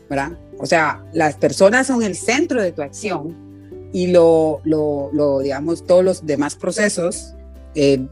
[0.08, 0.32] ¿verdad?
[0.58, 3.36] O sea, las personas son el centro de tu acción
[3.92, 7.34] y lo, lo, lo digamos, todos los demás procesos
[7.74, 8.06] eh,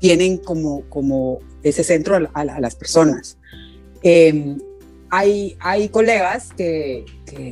[0.00, 1.38] tienen como, como
[1.70, 3.38] ese centro a, las personas.
[4.02, 4.56] Eh,
[5.10, 7.04] hay, hay colegas que,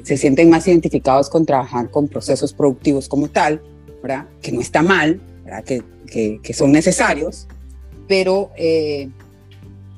[0.05, 3.61] se sienten más identificados con trabajar con procesos productivos como tal,
[4.03, 4.27] ¿verdad?
[4.41, 5.21] Que no está mal.
[6.11, 7.49] Que son necesarios,
[8.09, 9.09] pero, eh,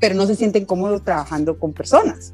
[0.00, 2.32] pero no se sienten cómodos trabajando con personas.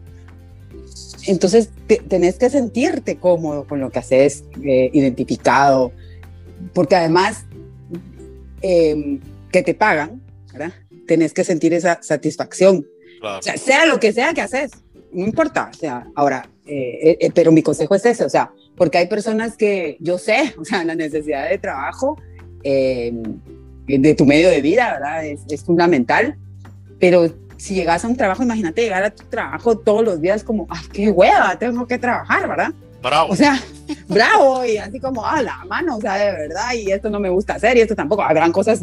[1.26, 1.70] Entonces,
[2.08, 5.92] tenés que sentirte cómodo con lo que haces, eh, identificado,
[6.72, 7.44] porque además
[8.60, 9.20] em,
[9.50, 10.20] que te pagan,
[10.52, 10.72] ¿verdad?
[11.06, 12.86] Tenés que sentir esa satisfacción.
[13.22, 14.70] O sea, sea lo que sea que haces,
[15.12, 15.70] no importa.
[15.72, 19.96] O sea, ahora, eh, pero mi consejo es ese, o sea, porque hay personas que
[20.00, 22.20] yo sé, o sea, la necesidad de trabajo
[22.64, 23.12] eh,
[23.86, 25.26] de tu medio de vida, ¿verdad?
[25.26, 26.36] Es, fundamental.
[26.98, 30.66] Pero si llegas a un trabajo, imagínate llegar a tu trabajo todos los días como,
[30.70, 32.72] ay, qué hueva, tengo que trabajar, ¿verdad?
[33.02, 33.32] Bravo.
[33.32, 33.60] O sea,
[34.08, 37.28] bravo, y así como, a la mano, o sea, de verdad, y esto no me
[37.28, 38.80] gusta hacer, y esto tampoco, habrán cosas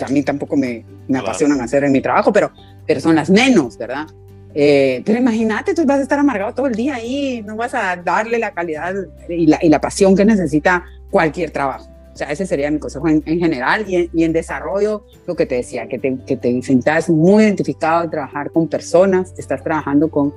[0.00, 2.52] a mí tampoco me, me apasionan hacer en mi trabajo, pero,
[2.86, 4.06] pero son las menos, ¿verdad?
[4.54, 7.96] Eh, pero imagínate, tú vas a estar amargado todo el día ahí, no vas a
[7.96, 8.94] darle la calidad
[9.28, 11.88] y la, y la pasión que necesita cualquier trabajo.
[12.12, 15.46] O sea, ese sería mi consejo en, general y en, y en, desarrollo, lo que
[15.46, 20.10] te decía, que te, que te sientas muy identificado en trabajar con personas, estás trabajando
[20.10, 20.34] con...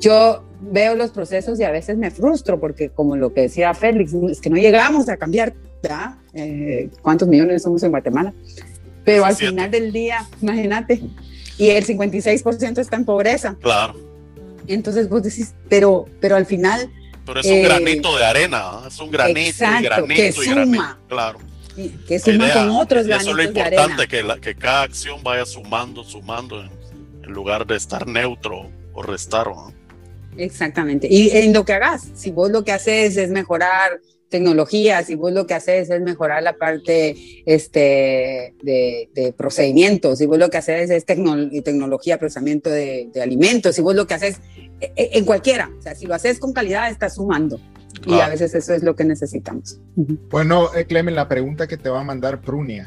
[0.00, 4.14] Yo veo los procesos y a veces me frustro porque como lo que decía Félix,
[4.30, 6.16] es que no llegamos a cambiar, ¿verdad?
[6.32, 8.32] Eh, ¿Cuántos millones somos en Guatemala?
[9.04, 11.02] Pero al final del día, imagínate,
[11.58, 13.56] y el 56% está en pobreza.
[13.60, 13.94] Claro.
[14.66, 16.90] Entonces vos decís, pero, pero al final
[17.26, 20.96] pero es un eh, granito de arena, es un granito y granito que y granito.
[21.08, 21.38] Claro.
[22.06, 25.44] Que suma con otros granitos Eso es lo importante, que, la, que cada acción vaya
[25.44, 26.70] sumando, sumando, en,
[27.32, 29.48] lugar de estar neutro o restar.
[30.36, 31.06] Exactamente.
[31.10, 35.32] Y en lo que hagas, si vos lo que haces es mejorar tecnología, si vos
[35.32, 37.14] lo que haces es mejorar la parte
[37.46, 43.82] este, de, procedimientos, si vos lo que haces es tecnología, procesamiento de, de, alimentos, si
[43.82, 44.40] vos lo que haces
[44.80, 45.70] e, e, en cualquiera.
[45.78, 47.60] O sea, si lo haces con calidad, estás sumando.
[48.06, 49.80] Y a veces eso es lo que necesitamos.
[49.94, 52.86] Bueno, eh, Clemen, la pregunta que te va a mandar Prunia.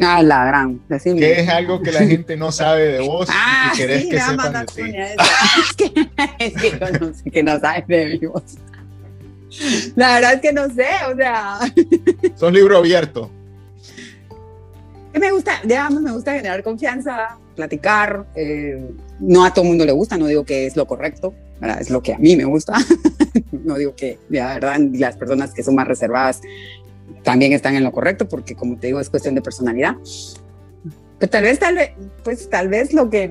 [0.00, 0.80] Ah, la gran.
[0.88, 1.20] Decime.
[1.20, 4.20] ¿Qué es algo que la gente no sabe de vos ah, y querés sí, que
[4.20, 4.82] sepan de ti?
[5.60, 8.56] es que, es que no sé que no sabes de mi voz.
[9.96, 11.58] La verdad es que no sé, o sea.
[12.36, 13.30] Son libro abierto.
[15.12, 18.80] Me gusta, digamos, me gusta generar confianza, platicar, eh,
[19.18, 21.34] no a todo mundo le gusta, no digo que es lo correcto,
[21.80, 22.74] es lo que a mí me gusta.
[23.64, 26.40] no digo que, la verdad, las personas que son más reservadas
[27.22, 29.96] también están en lo correcto, porque como te digo, es cuestión de personalidad.
[31.18, 31.90] Pero tal vez, tal vez,
[32.24, 33.30] pues tal vez lo que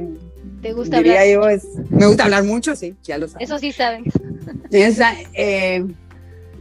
[0.62, 1.34] ¿Te gusta diría hablar?
[1.34, 3.50] yo es, me gusta hablar mucho, sí, ya lo sabes.
[3.50, 4.04] Eso sí saben.
[4.72, 5.86] Eh,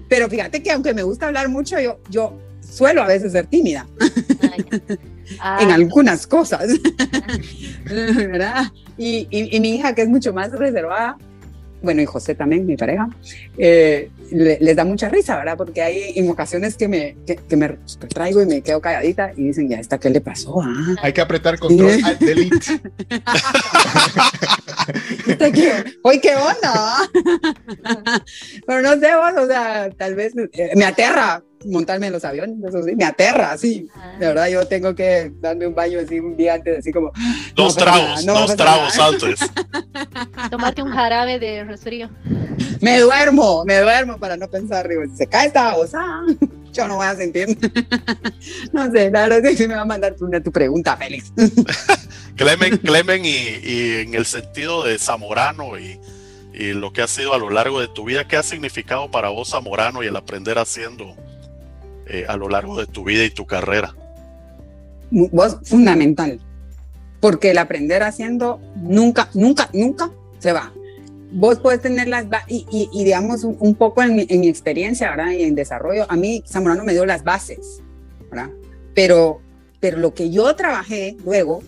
[0.08, 3.86] pero fíjate que aunque me gusta hablar mucho, yo, yo suelo a veces ser tímida.
[5.60, 6.68] en algunas cosas,
[7.84, 8.64] ¿verdad?
[8.96, 11.16] Y, y, mi hija, que es mucho más reservada,
[11.82, 13.08] bueno, y José también, mi pareja,
[13.56, 15.56] eh, les da mucha risa, ¿verdad?
[15.56, 19.68] Porque hay en ocasiones que me, que, me traigo y me quedo calladita y dicen,
[19.68, 20.60] ya está, ¿qué le pasó?
[20.60, 20.96] Ah.
[21.02, 22.58] Hay que apretar control al delete.
[26.02, 27.08] Hoy qué onda,
[28.66, 32.56] Pero no sé vos, o sea, tal vez eh, me aterra montarme en los aviones,
[32.66, 33.88] eso sí, me aterra, sí.
[34.18, 37.12] De verdad, yo tengo que darme un baño así un día antes, así como...
[37.54, 39.40] Dos tragos, dos tragos antes.
[40.50, 42.08] Tomarte un jarabe de resfrío.
[42.80, 46.22] Me duermo, me duermo para no pensar, digo, se cae esta cosa,
[46.72, 47.48] yo no voy a sentir.
[48.72, 51.32] no sé, la verdad es que me va a mandar tu, tu pregunta, Félix.
[52.36, 55.98] Clemen, Clemen y, y, en el sentido de Zamorano y,
[56.54, 59.28] y lo que ha sido a lo largo de tu vida, ¿qué ha significado para
[59.28, 61.16] vos Zamorano y el aprender haciendo
[62.08, 63.94] eh, a lo largo de tu vida y tu carrera?
[65.10, 66.40] Vos, fundamental,
[67.20, 70.72] porque el aprender haciendo nunca, nunca, nunca se va.
[71.30, 75.32] Vos puedes tener las, y, y, digamos un, poco en mi, en mi, experiencia, ¿verdad?
[75.32, 77.82] Y en desarrollo, a mí Zamorano me dio las bases,
[78.30, 78.50] ¿verdad?
[78.94, 79.40] Pero,
[79.80, 81.62] pero lo que yo trabajé luego,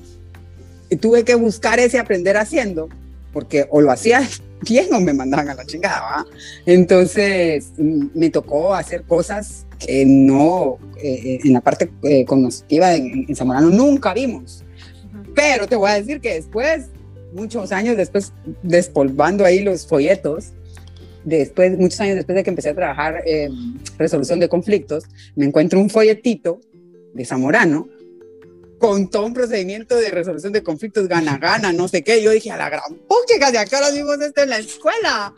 [1.01, 2.89] tuve que buscar ese aprender haciendo,
[3.33, 4.23] porque o lo hacía
[4.63, 6.27] bien o me mandaban a la chingada,
[6.67, 13.71] Entonces me tocó hacer cosas que no, eh, en la parte eh, cognitiva en, Zamorano
[13.71, 14.65] nunca vimos.
[15.35, 16.89] Pero te voy a decir que después,
[17.33, 18.33] muchos años después,
[18.63, 20.53] despolvando ahí los folletos,
[21.25, 25.05] después, muchos años después de que empecé a trabajar en resolución de conflictos,
[25.37, 26.61] me encuentro un folletito
[27.15, 27.89] de Zamorano
[28.81, 32.23] con todo un procedimiento de resolución de conflictos gana-gana, no sé qué.
[32.23, 35.35] Yo dije, a la gran pucha, de acá lo vimos esto en la escuela.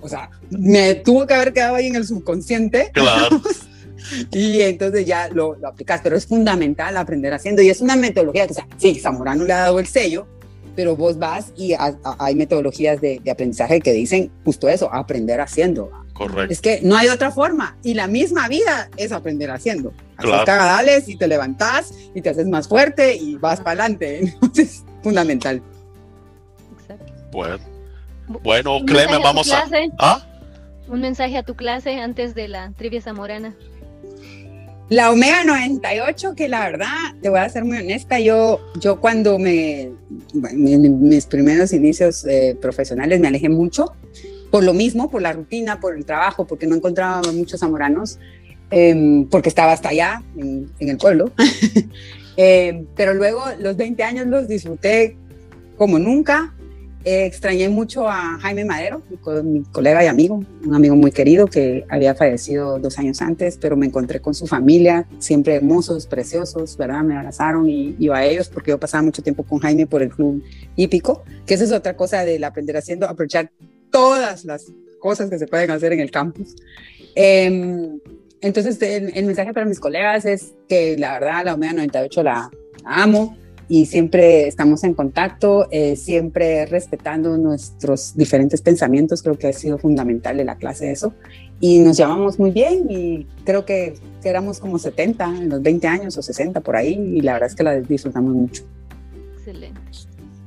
[0.00, 2.90] O sea, me tuvo que haber quedado ahí en el subconsciente.
[2.92, 3.40] Claro.
[4.30, 8.46] y entonces ya lo, lo, aplicas, pero es fundamental aprender haciendo y es una metodología
[8.46, 10.28] que, o sea, sí, Zamorano le ha dado el sello,
[10.76, 11.74] pero vos vas y
[12.18, 15.90] hay metodologías de, de, aprendizaje que dicen justo eso, aprender haciendo.
[16.12, 16.52] Correcto.
[16.52, 19.92] Es que no hay otra forma y la misma vida es aprender haciendo.
[20.16, 20.44] Claro.
[20.44, 24.20] cagadales y te levantás y te haces más fuerte y vas para adelante.
[24.40, 25.60] Entonces, fundamental.
[26.80, 27.12] Exacto.
[27.32, 27.58] Bueno,
[28.42, 29.64] bueno Clemen, vamos a...
[29.98, 30.24] ¿Ah?
[30.88, 33.54] Un mensaje a tu clase antes de la trivia zamorana.
[34.92, 39.38] La Omega 98, que la verdad, te voy a ser muy honesta, yo, yo cuando
[39.38, 39.90] me,
[40.34, 43.94] en mis primeros inicios eh, profesionales me alejé mucho,
[44.52, 48.18] por lo mismo, por la rutina, por el trabajo, porque no encontraba muchos zamoranos,
[48.70, 51.32] em, porque estaba hasta allá, en, el pueblo.
[52.34, 55.18] Em, pero luego los 20 años los disfruté
[55.76, 56.54] como nunca,
[57.04, 59.02] eh, extrañé mucho a Jaime Madero,
[59.44, 63.76] mi, colega y amigo, un amigo muy querido que había fallecido dos años antes, pero
[63.76, 67.02] me encontré con su familia, siempre hermosos, preciosos, ¿verdad?
[67.02, 70.08] Me abrazaron y iba a ellos porque yo pasaba mucho tiempo con Jaime por el
[70.08, 70.42] club
[70.74, 73.50] hípico, que esa es otra cosa del aprender haciendo, aprovechar
[73.92, 76.56] todas las cosas que se pueden hacer en el campus.
[77.14, 78.00] Em,
[78.40, 82.50] entonces, el, mensaje para mis colegas es que la verdad la OMEA 98 la
[82.84, 83.36] amo,
[83.72, 89.78] y siempre estamos en contacto, eh, siempre respetando nuestros diferentes pensamientos, creo que ha sido
[89.78, 91.14] fundamental en la clase eso.
[91.58, 96.18] Y nos llamamos muy bien y creo que, éramos como 70 en los 20 años
[96.18, 98.62] o 60 por ahí y la verdad es que la disfrutamos mucho.
[99.38, 99.80] Excelente.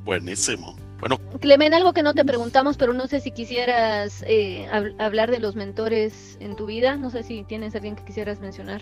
[0.06, 0.76] Buenísimo.
[1.08, 1.22] Bueno.
[1.40, 5.56] Clemen, algo que no te preguntamos, pero no sé si quisieras eh, hablar de los
[5.56, 8.82] mentores en tu vida, no sé si tienes alguien que quisieras mencionar.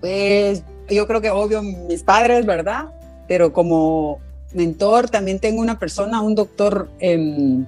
[0.00, 2.90] Pues yo creo que obvio mis padres, ¿verdad?
[3.28, 4.20] pero como
[4.54, 7.66] mentor también tengo una persona, un doctor em,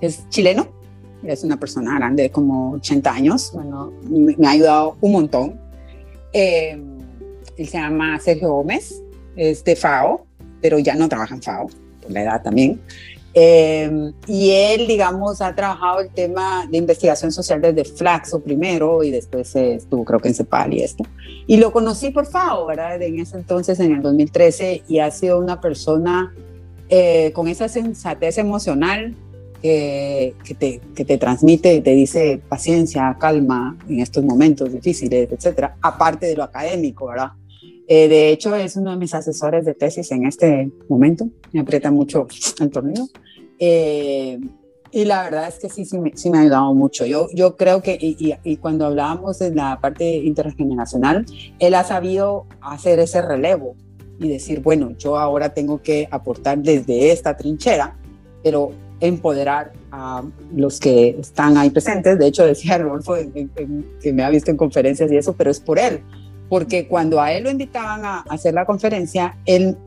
[0.00, 0.68] es chileno,
[1.22, 5.60] es una persona grande, como 80 años, bueno, me, ha ayudado un montón.
[6.32, 6.98] Em,
[7.56, 9.02] él se llama Sergio Gómez,
[9.36, 10.26] es de FAO,
[10.60, 11.68] pero ya no trabaja en FAO,
[12.10, 12.80] la edad también.
[13.32, 19.10] Em, y él, digamos, ha trabajado el tema de investigación social desde Flaxo primero y
[19.10, 21.04] después estuvo, creo que en CEPAL y esto.
[21.46, 23.00] Y lo conocí por FAO, ¿verdad?
[23.00, 26.34] En ese entonces, en el 2013, y ha sido una persona
[26.88, 29.14] eh, con esa sensatez emocional
[29.62, 36.26] que, te, que te transmite te dice paciencia, calma en estos momentos difíciles, etcétera, aparte
[36.26, 37.32] de lo académico, ¿verdad?
[37.92, 41.28] Eh, de hecho, es uno de mis asesores de tesis en este momento.
[41.50, 42.28] Me aprieta mucho
[42.60, 43.08] el torneo.
[43.58, 44.38] Eh,
[44.92, 47.04] y la verdad es que sí, sí me, sí ha ayudado mucho.
[47.04, 51.26] Yo, yo creo que, y, y, cuando hablábamos de la parte intergeneracional,
[51.58, 53.74] él ha sabido hacer ese relevo
[54.20, 57.96] y decir, bueno, yo ahora tengo que aportar desde esta trinchera,
[58.44, 58.70] pero
[59.00, 60.22] empoderar a
[60.54, 62.20] los que están ahí presentes.
[62.20, 63.16] De hecho, decía Rodolfo
[64.00, 66.04] que me ha visto en conferencias y eso, pero es por él
[66.50, 69.78] porque cuando a él lo invitaban a hacer la conferencia, él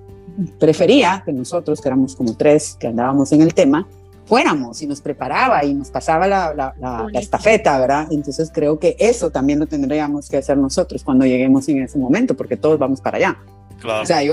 [0.59, 3.86] prefería que nosotros, que éramos como tres que andábamos en el tema,
[4.26, 8.07] fuéramos y nos preparaba y nos pasaba la, la, la, la, estafeta, ¿verdad?
[8.09, 12.34] Entonces creo que eso también lo tendríamos que hacer nosotros cuando lleguemos en ese momento,
[12.36, 13.38] porque todos vamos para allá.
[13.82, 14.03] Claro.
[14.03, 14.32] O sea, yo,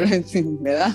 [0.60, 0.92] ¿verdad?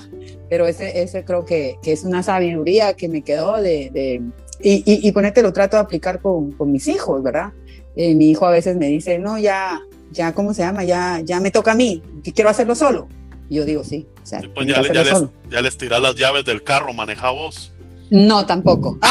[0.49, 3.91] Pero ese, ese creo que, que es una sabiduría que me quedó de...
[3.93, 4.21] de
[4.61, 7.51] y, y, y con este lo trato de aplicar con, con mis hijos, ¿verdad?
[7.97, 9.81] Eh, mi hijo a veces me dice, no, ya,
[10.16, 10.84] ya, ¿cómo se llama?
[10.84, 12.01] Ya, ya me toca a mí,
[12.34, 13.07] quiero hacerlo solo.
[13.49, 14.07] Y yo digo, sí.
[14.24, 17.72] O sea, pues ya, ya, les, ya, les, tirás las llaves del carro, maneja vos.
[18.09, 18.97] No, tampoco.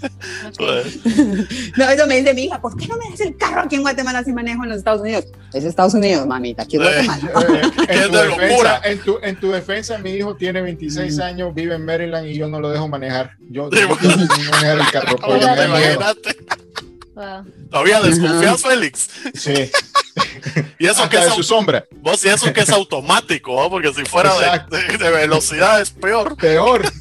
[0.56, 0.98] Pues.
[1.76, 3.82] no, eso me dice mi hija, ¿por qué no me das el carro aquí en
[3.82, 5.26] Guatemala si manejo en los Estados Unidos?
[5.52, 7.30] Es Estados Unidos, mamita, aquí es Guatemala.
[7.48, 11.22] Eh, eh, en, tu defensa, en, tu, en, tu defensa, mi hijo tiene 26 mm.
[11.22, 13.32] años, vive en Maryland y yo no lo dejo manejar.
[13.50, 14.16] Yo no puedo
[14.50, 15.16] manejar el carro.
[15.66, 16.36] Imagínate.
[17.20, 17.44] Wow.
[17.70, 19.10] Todavía desconfías, Félix.
[19.34, 19.52] Sí.
[20.78, 21.84] y eso Hasta que es de su sombra.
[21.96, 23.68] Vos y eso que es automático, ¿no?
[23.68, 26.36] porque si fuera de, de, de, velocidad es peor.
[26.36, 26.82] Peor.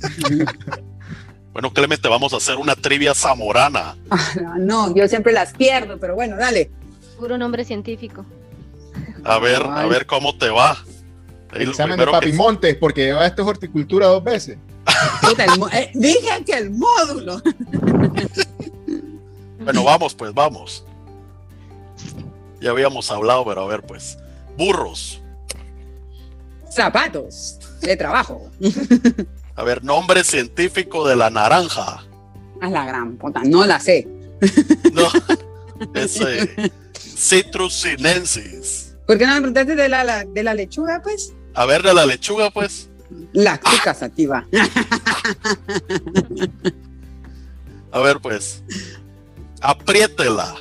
[1.51, 3.97] Bueno, Clemente, vamos a hacer una trivia zamorana.
[4.09, 6.69] Ah, no, yo siempre las pierdo, pero bueno, dale.
[7.17, 8.23] Puro nombre científico.
[9.25, 9.83] A ver, Ay.
[9.83, 10.77] a ver cómo te va.
[11.51, 12.79] El examen de Papimontes, que...
[12.79, 14.57] porque lleva esto horticultura dos veces.
[15.21, 17.41] Puta, el eh, dije que el módulo.
[19.59, 20.85] bueno, vamos, pues, vamos.
[22.61, 24.17] Ya habíamos hablado, pero a ver, pues.
[24.57, 25.21] Burros.
[26.69, 28.49] Zapatos de trabajo.
[29.55, 32.03] A ver, nombre científico de la naranja.
[32.61, 34.07] A la gran puta, no la sé.
[34.93, 35.07] No,
[35.93, 38.95] es eh, Citrus sinensis.
[39.05, 41.33] ¿Por qué no me preguntaste de la, la, de la lechuga, pues?
[41.55, 42.89] A ver, de la lechuga, pues.
[43.33, 44.45] Lactica sativa.
[47.91, 48.63] A ver, pues.
[49.69, 50.55] Apriétela.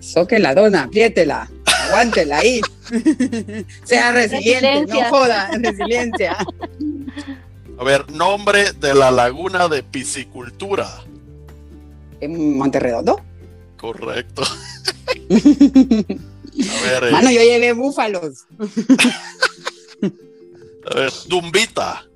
[0.00, 1.50] Soque la dona, apriétela.
[1.66, 2.62] Aguántela ahí.
[3.84, 6.38] sea resiliente, no joda, resiliencia.
[7.78, 10.88] A ver, nombre de la laguna de piscicultura.
[12.22, 13.20] ¿En Monterredondo?
[13.76, 14.42] Correcto.
[15.28, 17.12] A ver.
[17.12, 17.34] Mano, eh.
[17.34, 18.46] yo llevé búfalos.
[20.90, 22.06] A ver, Dumbita.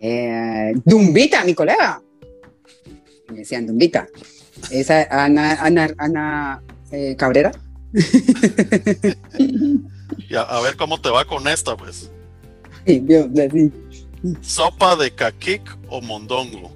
[0.00, 2.02] Eh, Dumbita, mi colega.
[3.28, 4.06] Me decían Dumbita.
[4.70, 7.52] Esa Ana, Ana, Ana eh, Cabrera.
[10.30, 12.10] Ya, a ver cómo te va con esta, pues.
[12.86, 13.72] Sí, Dios, sí.
[14.40, 16.72] ¿Sopa de caquic o mondongo?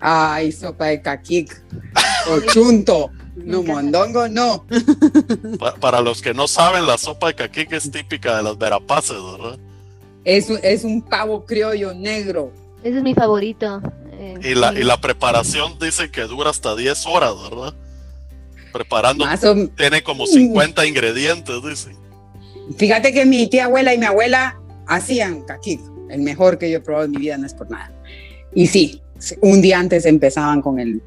[0.00, 1.62] Ay, sopa de caquic.
[2.28, 3.10] O chunto.
[3.36, 4.66] No, mondongo no.
[5.58, 9.16] Para, para, los que no saben, la sopa de caquic es típica de las verapaces,
[9.16, 9.58] ¿verdad?
[10.24, 12.52] Es, es un pavo criollo negro.
[12.82, 13.80] Ese es mi favorito.
[14.20, 17.74] Eh, y, la, y la preparación dice que dura hasta 10 horas, ¿verdad?
[18.70, 19.24] Preparando.
[19.24, 19.68] o...
[19.68, 21.96] Tiene como 50 ingredientes, dice.
[22.76, 26.80] Fíjate que mi tía abuela y mi abuela hacían caquic el mejor que yo he
[26.80, 27.92] probado en mi vida, no es por nada.
[28.54, 29.00] Y sí,
[29.40, 31.00] un día antes empezaban con el,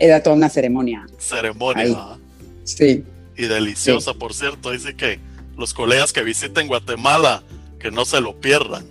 [0.00, 1.06] era toda una ceremonia.
[1.18, 2.18] Ceremonia.
[2.64, 3.04] Sí.
[3.36, 4.18] Y deliciosa, sí.
[4.18, 5.20] por cierto, dice que
[5.56, 7.42] los colegas que visiten Guatemala,
[7.78, 8.86] que no se lo pierdan.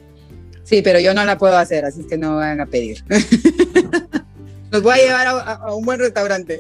[0.64, 3.03] Sí, pero yo no la puedo hacer, así que no van a pedir.
[4.72, 6.59] Los voy a llevar a, a un buen restaurante.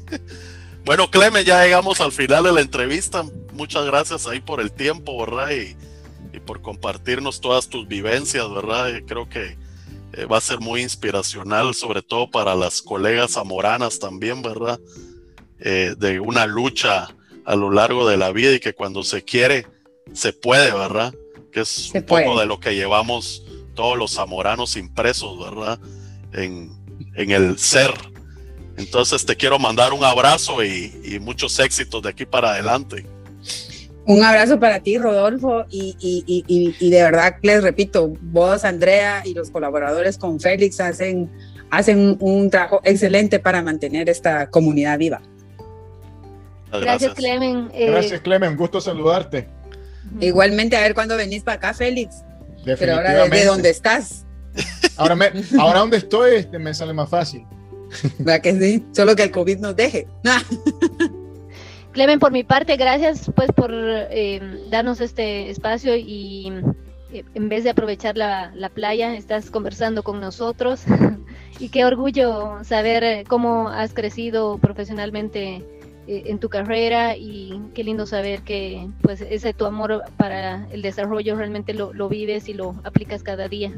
[0.84, 3.24] bueno, Cleme, ya llegamos al final de la entrevista.
[3.52, 5.50] Muchas gracias ahí por el tiempo, ¿verdad?
[5.50, 5.76] Y,
[6.32, 8.88] y por compartirnos todas tus vivencias, ¿verdad?
[8.94, 9.56] Y creo que
[10.12, 14.80] eh, va a ser muy inspiracional, sobre todo para las colegas zamoranas también, ¿verdad?
[15.60, 17.08] Eh, de una lucha
[17.44, 19.66] a lo largo de la vida y que cuando se quiere,
[20.12, 21.14] se puede, ¿verdad?
[21.58, 22.24] Que es se un puede.
[22.24, 23.42] poco de lo que llevamos
[23.74, 25.78] todos los zamoranos impresos, ¿verdad?
[26.32, 26.72] En,
[27.14, 27.92] en el ser.
[28.76, 33.06] Entonces te quiero mandar un abrazo y, y muchos éxitos de aquí para adelante.
[34.06, 39.22] Un abrazo para ti, Rodolfo, y, y, y, y, de verdad les repito, vos, Andrea
[39.24, 41.30] y los colaboradores con Félix hacen,
[41.70, 45.20] hacen un, un trabajo excelente para mantener esta comunidad viva.
[46.70, 47.68] Gracias, Gracias Clemen.
[47.74, 47.90] Eh...
[47.90, 49.48] Gracias, Clemen, gusto saludarte.
[50.20, 52.24] Igualmente, a ver cuándo venís para acá, Félix.
[52.64, 54.26] Pero ahora desde dónde estás.
[54.96, 57.46] Ahora, me, ahora donde estoy este, me sale más fácil.
[58.18, 58.84] ¿Verdad que sí?
[58.92, 60.06] Solo que el COVID nos deje.
[61.92, 66.52] Clemen, por mi parte, gracias pues por eh, darnos este espacio y
[67.12, 70.82] eh, en vez de aprovechar la, la, playa, estás conversando con nosotros.
[71.58, 75.64] y qué orgullo saber cómo has crecido profesionalmente
[76.08, 80.80] eh, en tu carrera y qué lindo saber que pues ese tu amor para el
[80.80, 83.72] desarrollo realmente lo, lo vives y lo aplicas cada día.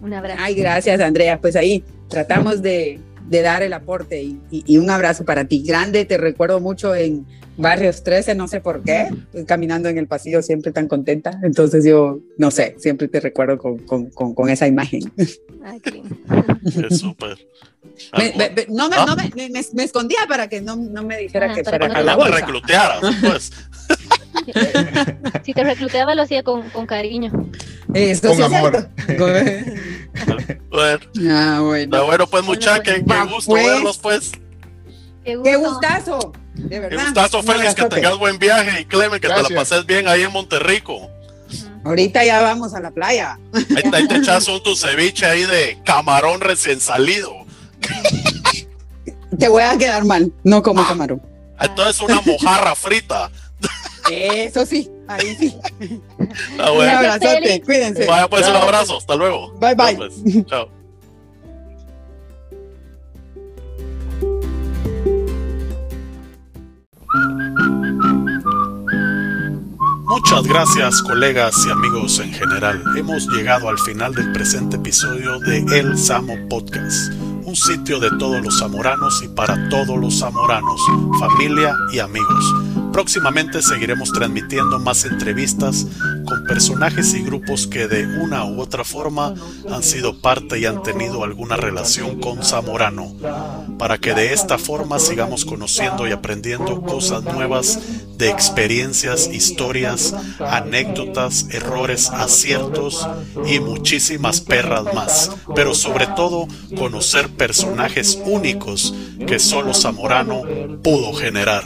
[0.00, 0.40] Un abrazo.
[0.42, 1.38] Ay, gracias, Andrea.
[1.38, 5.62] Pues ahí tratamos de, de dar el aporte y, y, un abrazo para ti.
[5.66, 7.26] Grande, te recuerdo mucho en
[7.56, 11.38] Barrios 13, no sé por qué, pues, caminando en el pasillo siempre tan contenta.
[11.42, 15.12] Entonces yo, no sé, siempre te recuerdo con, con, con, esa imagen.
[15.16, 15.40] Es
[16.98, 17.38] súper.
[18.68, 22.02] no, me, no me, me, escondía para que no, no me dijera que para, para
[22.02, 22.36] la bolsa.
[22.36, 23.52] recluteara, pues.
[25.44, 27.30] si te recluteaba lo hacía con, con cariño.
[27.94, 28.88] Eso con amor.
[30.70, 31.00] bueno.
[31.30, 32.06] Ah, bueno.
[32.06, 33.66] bueno, pues muchachos, qué, gusto pues.
[33.66, 34.32] verlos, pues.
[35.24, 36.32] Qué, gustazo.
[36.54, 36.98] De verdad.
[36.98, 40.22] Qué gustazo, Félix, que tengas buen viaje y Clemen, que te la pases bien ahí
[40.22, 41.10] en Monterrico.
[41.84, 43.38] Ahorita ya vamos a la playa.
[43.52, 47.32] Ahí, te echas un tu ceviche ahí de camarón recién salido.
[49.38, 51.22] Te voy a quedar mal, no como camarón.
[51.60, 53.30] Entonces una mojarra frita.
[54.10, 55.56] Eso sí, ahí sí.
[56.58, 58.06] Ah, un abrazote, cuídense.
[58.06, 59.52] Vaya pues un abrazo, hasta luego.
[59.58, 59.96] Bye bye.
[59.96, 60.14] Pues.
[60.46, 60.68] Chao.
[70.12, 72.82] Muchas gracias colegas y amigos en general.
[72.96, 77.12] Hemos llegado al final del presente episodio de El Samo Podcast,
[77.44, 80.80] un sitio de todos los zamoranos y para todos los zamoranos,
[81.18, 82.71] familia y amigos.
[82.92, 85.86] Próximamente seguiremos transmitiendo más entrevistas
[86.26, 89.34] con personajes y grupos que de una u otra forma
[89.70, 93.14] han sido parte y han tenido alguna relación con Zamorano,
[93.78, 97.78] para que de esta forma sigamos conociendo y aprendiendo cosas nuevas
[98.18, 103.08] de experiencias, historias, anécdotas, errores, aciertos
[103.46, 105.30] y muchísimas perras más.
[105.54, 106.46] Pero sobre todo
[106.76, 108.94] conocer personajes únicos
[109.26, 110.42] que solo Zamorano
[110.82, 111.64] pudo generar.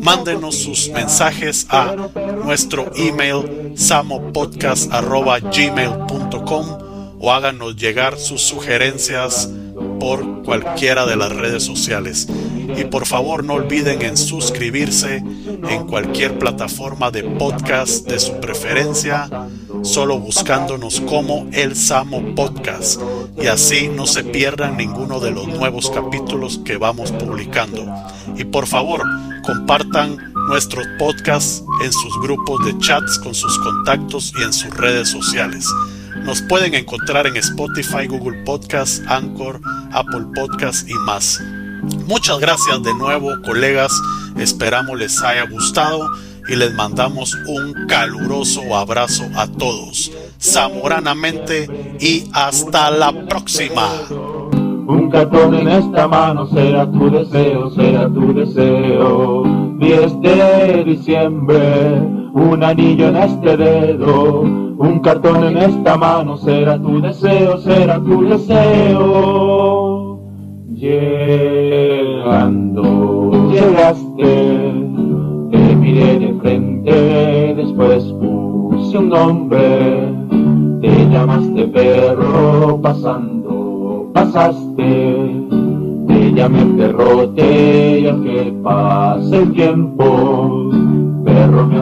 [0.00, 1.96] Mándenos sus mensajes a
[2.44, 6.66] nuestro email samopodcast.gmail.com
[7.20, 9.48] o háganos llegar sus sugerencias
[9.98, 12.28] por cualquiera de las redes sociales.
[12.76, 19.28] Y por favor no olviden en suscribirse en cualquier plataforma de podcast de su preferencia,
[19.82, 23.00] solo buscándonos como El Samo Podcast.
[23.40, 27.86] Y así no se pierdan ninguno de los nuevos capítulos que vamos publicando.
[28.36, 29.02] Y por favor,
[29.44, 35.08] compartan nuestros podcasts en sus grupos de chats con sus contactos y en sus redes
[35.08, 35.66] sociales.
[36.24, 39.60] Nos pueden encontrar en Spotify, Google Podcasts, Anchor,
[39.92, 41.40] Apple Podcasts y más.
[42.06, 43.92] Muchas gracias de nuevo, colegas.
[44.38, 46.10] Esperamos les haya gustado
[46.48, 50.10] y les mandamos un caluroso abrazo a todos.
[50.40, 53.88] Zamoranamente y hasta la próxima.
[54.86, 59.44] Un cartón en esta mano será tu deseo, será tu deseo.
[59.78, 62.02] 10 de diciembre,
[62.34, 64.42] un anillo en este dedo.
[64.42, 70.20] Un cartón en esta mano será tu deseo, será tu deseo.
[70.74, 72.10] Llegando,
[73.50, 74.74] llegaste,
[75.50, 80.12] te miré de frente, después puse un nombre.
[80.82, 83.33] Te llamaste perro pasando
[84.14, 85.48] pasaste,
[86.06, 90.70] te llamé perrote y que pase el tiempo,
[91.24, 91.80] perro me